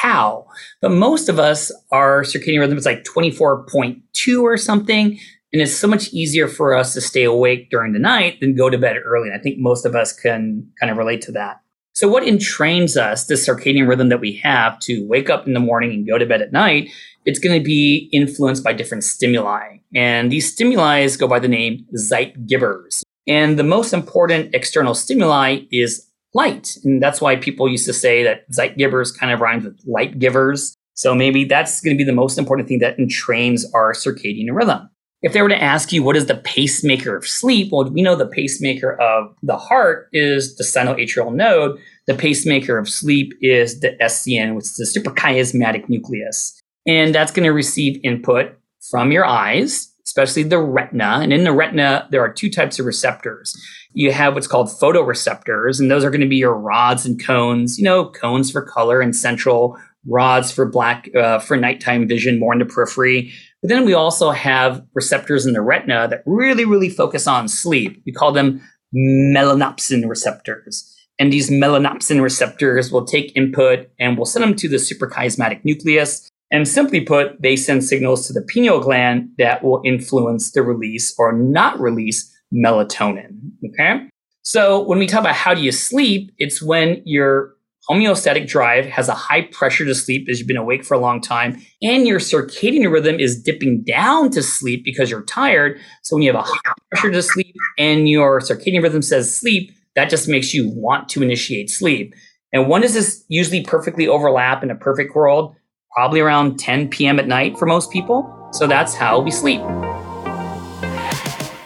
tau. 0.00 0.46
But 0.80 0.92
most 0.92 1.28
of 1.28 1.38
us, 1.38 1.72
our 1.90 2.22
circadian 2.22 2.60
rhythm 2.60 2.78
is 2.78 2.86
like 2.86 3.04
24.2 3.04 4.42
or 4.42 4.56
something. 4.56 5.18
And 5.52 5.60
it's 5.60 5.74
so 5.74 5.88
much 5.88 6.12
easier 6.12 6.46
for 6.46 6.74
us 6.74 6.94
to 6.94 7.00
stay 7.00 7.24
awake 7.24 7.70
during 7.70 7.92
the 7.92 7.98
night 7.98 8.40
than 8.40 8.54
go 8.54 8.70
to 8.70 8.78
bed 8.78 8.96
early. 9.04 9.28
And 9.28 9.38
I 9.38 9.42
think 9.42 9.58
most 9.58 9.84
of 9.84 9.96
us 9.96 10.12
can 10.12 10.70
kind 10.78 10.92
of 10.92 10.98
relate 10.98 11.22
to 11.22 11.32
that. 11.32 11.60
So, 11.92 12.08
what 12.08 12.22
entrains 12.22 12.96
us, 12.96 13.26
this 13.26 13.46
circadian 13.46 13.88
rhythm 13.88 14.10
that 14.10 14.20
we 14.20 14.36
have 14.36 14.78
to 14.80 15.06
wake 15.08 15.28
up 15.28 15.46
in 15.46 15.54
the 15.54 15.60
morning 15.60 15.90
and 15.90 16.06
go 16.06 16.18
to 16.18 16.24
bed 16.24 16.40
at 16.40 16.52
night, 16.52 16.88
it's 17.26 17.38
going 17.38 17.58
to 17.58 17.64
be 17.64 18.08
influenced 18.12 18.64
by 18.64 18.72
different 18.72 19.04
stimuli. 19.04 19.78
And 19.94 20.30
these 20.30 20.52
stimuli 20.52 21.06
go 21.16 21.26
by 21.26 21.40
the 21.40 21.48
name 21.48 21.84
Zeitgebers. 21.94 23.02
And 23.26 23.58
the 23.58 23.64
most 23.64 23.92
important 23.92 24.54
external 24.54 24.94
stimuli 24.94 25.60
is 25.70 26.09
light. 26.34 26.76
And 26.84 27.02
that's 27.02 27.20
why 27.20 27.36
people 27.36 27.68
used 27.68 27.86
to 27.86 27.92
say 27.92 28.22
that 28.22 28.48
Zeitgebers 28.50 29.16
kind 29.16 29.32
of 29.32 29.40
rhymes 29.40 29.64
with 29.64 29.80
light 29.86 30.18
givers. 30.18 30.76
So 30.94 31.14
maybe 31.14 31.44
that's 31.44 31.80
going 31.80 31.96
to 31.96 31.98
be 31.98 32.04
the 32.04 32.12
most 32.12 32.38
important 32.38 32.68
thing 32.68 32.80
that 32.80 32.98
entrains 32.98 33.64
our 33.74 33.92
circadian 33.92 34.54
rhythm. 34.54 34.88
If 35.22 35.34
they 35.34 35.42
were 35.42 35.48
to 35.50 35.62
ask 35.62 35.92
you 35.92 36.02
what 36.02 36.16
is 36.16 36.26
the 36.26 36.36
pacemaker 36.36 37.14
of 37.14 37.26
sleep, 37.26 37.72
well, 37.72 37.90
we 37.90 38.02
know 38.02 38.16
the 38.16 38.26
pacemaker 38.26 38.98
of 39.00 39.34
the 39.42 39.58
heart 39.58 40.08
is 40.12 40.56
the 40.56 40.64
sinoatrial 40.64 41.34
node. 41.34 41.78
The 42.06 42.14
pacemaker 42.14 42.78
of 42.78 42.88
sleep 42.88 43.34
is 43.42 43.80
the 43.80 43.96
SCN, 44.00 44.54
which 44.54 44.64
is 44.64 44.76
the 44.76 45.00
suprachiasmatic 45.00 45.88
nucleus. 45.88 46.58
And 46.86 47.14
that's 47.14 47.32
going 47.32 47.44
to 47.44 47.52
receive 47.52 48.00
input 48.02 48.56
from 48.90 49.12
your 49.12 49.26
eyes, 49.26 49.89
especially 50.06 50.42
the 50.42 50.58
retina. 50.58 51.20
And 51.22 51.32
in 51.32 51.44
the 51.44 51.52
retina, 51.52 52.08
there 52.10 52.22
are 52.22 52.32
two 52.32 52.50
types 52.50 52.78
of 52.78 52.86
receptors. 52.86 53.56
You 53.92 54.12
have 54.12 54.34
what's 54.34 54.46
called 54.46 54.68
photoreceptors, 54.68 55.80
and 55.80 55.90
those 55.90 56.04
are 56.04 56.10
going 56.10 56.20
to 56.20 56.28
be 56.28 56.36
your 56.36 56.54
rods 56.54 57.06
and 57.06 57.22
cones, 57.22 57.78
you 57.78 57.84
know, 57.84 58.06
cones 58.06 58.50
for 58.50 58.62
color 58.62 59.00
and 59.00 59.14
central, 59.14 59.76
rods 60.06 60.50
for 60.50 60.66
black, 60.66 61.08
uh, 61.14 61.38
for 61.38 61.56
nighttime 61.56 62.06
vision, 62.06 62.38
more 62.38 62.52
in 62.52 62.60
the 62.60 62.64
periphery. 62.64 63.32
But 63.62 63.68
then 63.68 63.84
we 63.84 63.94
also 63.94 64.30
have 64.30 64.84
receptors 64.94 65.44
in 65.44 65.52
the 65.52 65.60
retina 65.60 66.08
that 66.08 66.22
really, 66.24 66.64
really 66.64 66.88
focus 66.88 67.26
on 67.26 67.48
sleep. 67.48 68.02
We 68.06 68.12
call 68.12 68.32
them 68.32 68.62
melanopsin 68.94 70.08
receptors. 70.08 70.96
And 71.18 71.30
these 71.30 71.50
melanopsin 71.50 72.22
receptors 72.22 72.90
will 72.90 73.04
take 73.04 73.36
input 73.36 73.90
and 73.98 74.16
we'll 74.16 74.24
send 74.24 74.42
them 74.42 74.56
to 74.56 74.68
the 74.68 74.76
suprachiasmatic 74.76 75.64
nucleus. 75.64 76.29
And 76.52 76.66
simply 76.66 77.00
put, 77.00 77.40
they 77.40 77.54
send 77.54 77.84
signals 77.84 78.26
to 78.26 78.32
the 78.32 78.42
pineal 78.42 78.80
gland 78.80 79.30
that 79.38 79.62
will 79.62 79.80
influence 79.84 80.50
the 80.50 80.62
release 80.62 81.14
or 81.16 81.32
not 81.32 81.78
release 81.78 82.28
melatonin. 82.52 83.38
Okay. 83.68 84.08
So 84.42 84.82
when 84.82 84.98
we 84.98 85.06
talk 85.06 85.20
about 85.20 85.36
how 85.36 85.54
do 85.54 85.62
you 85.62 85.70
sleep, 85.70 86.32
it's 86.38 86.60
when 86.60 87.02
your 87.04 87.54
homeostatic 87.88 88.48
drive 88.48 88.86
has 88.86 89.08
a 89.08 89.14
high 89.14 89.42
pressure 89.42 89.84
to 89.84 89.94
sleep 89.94 90.28
as 90.28 90.38
you've 90.38 90.48
been 90.48 90.56
awake 90.56 90.84
for 90.84 90.94
a 90.94 90.98
long 90.98 91.20
time, 91.20 91.60
and 91.82 92.06
your 92.06 92.18
circadian 92.18 92.90
rhythm 92.90 93.18
is 93.20 93.40
dipping 93.40 93.82
down 93.82 94.30
to 94.30 94.42
sleep 94.42 94.84
because 94.84 95.10
you're 95.10 95.24
tired. 95.24 95.78
So 96.02 96.16
when 96.16 96.22
you 96.22 96.32
have 96.32 96.44
a 96.44 96.48
high 96.48 96.72
pressure 96.90 97.10
to 97.10 97.22
sleep 97.22 97.54
and 97.78 98.08
your 98.08 98.40
circadian 98.40 98.82
rhythm 98.82 99.02
says 99.02 99.34
sleep, 99.34 99.72
that 99.94 100.10
just 100.10 100.28
makes 100.28 100.54
you 100.54 100.70
want 100.70 101.08
to 101.10 101.22
initiate 101.22 101.70
sleep. 101.70 102.14
And 102.52 102.68
when 102.68 102.82
does 102.82 102.94
this 102.94 103.24
usually 103.28 103.62
perfectly 103.62 104.08
overlap 104.08 104.62
in 104.62 104.70
a 104.70 104.76
perfect 104.76 105.14
world? 105.14 105.54
Probably 105.92 106.20
around 106.20 106.58
10 106.58 106.88
p.m. 106.88 107.18
at 107.18 107.26
night 107.26 107.58
for 107.58 107.66
most 107.66 107.90
people. 107.90 108.48
So 108.52 108.66
that's 108.66 108.94
how 108.94 109.20
we 109.20 109.30
sleep. 109.30 109.60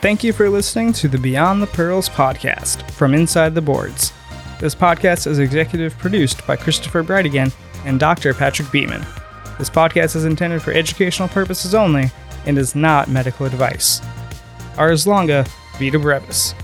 Thank 0.00 0.22
you 0.22 0.32
for 0.32 0.50
listening 0.50 0.92
to 0.94 1.08
the 1.08 1.18
Beyond 1.18 1.62
the 1.62 1.66
Pearls 1.66 2.08
podcast 2.08 2.90
from 2.90 3.14
Inside 3.14 3.54
the 3.54 3.62
Boards. 3.62 4.12
This 4.60 4.74
podcast 4.74 5.26
is 5.26 5.38
executive 5.38 5.96
produced 5.98 6.46
by 6.46 6.56
Christopher 6.56 7.02
Breitigan 7.02 7.52
and 7.84 7.98
Dr. 7.98 8.34
Patrick 8.34 8.70
Beeman. 8.70 9.04
This 9.58 9.70
podcast 9.70 10.16
is 10.16 10.24
intended 10.24 10.62
for 10.62 10.72
educational 10.72 11.28
purposes 11.28 11.74
only 11.74 12.10
and 12.46 12.58
is 12.58 12.74
not 12.74 13.08
medical 13.08 13.46
advice. 13.46 14.00
Ars 14.76 15.06
longa, 15.06 15.46
vita 15.78 15.98
brevis. 15.98 16.54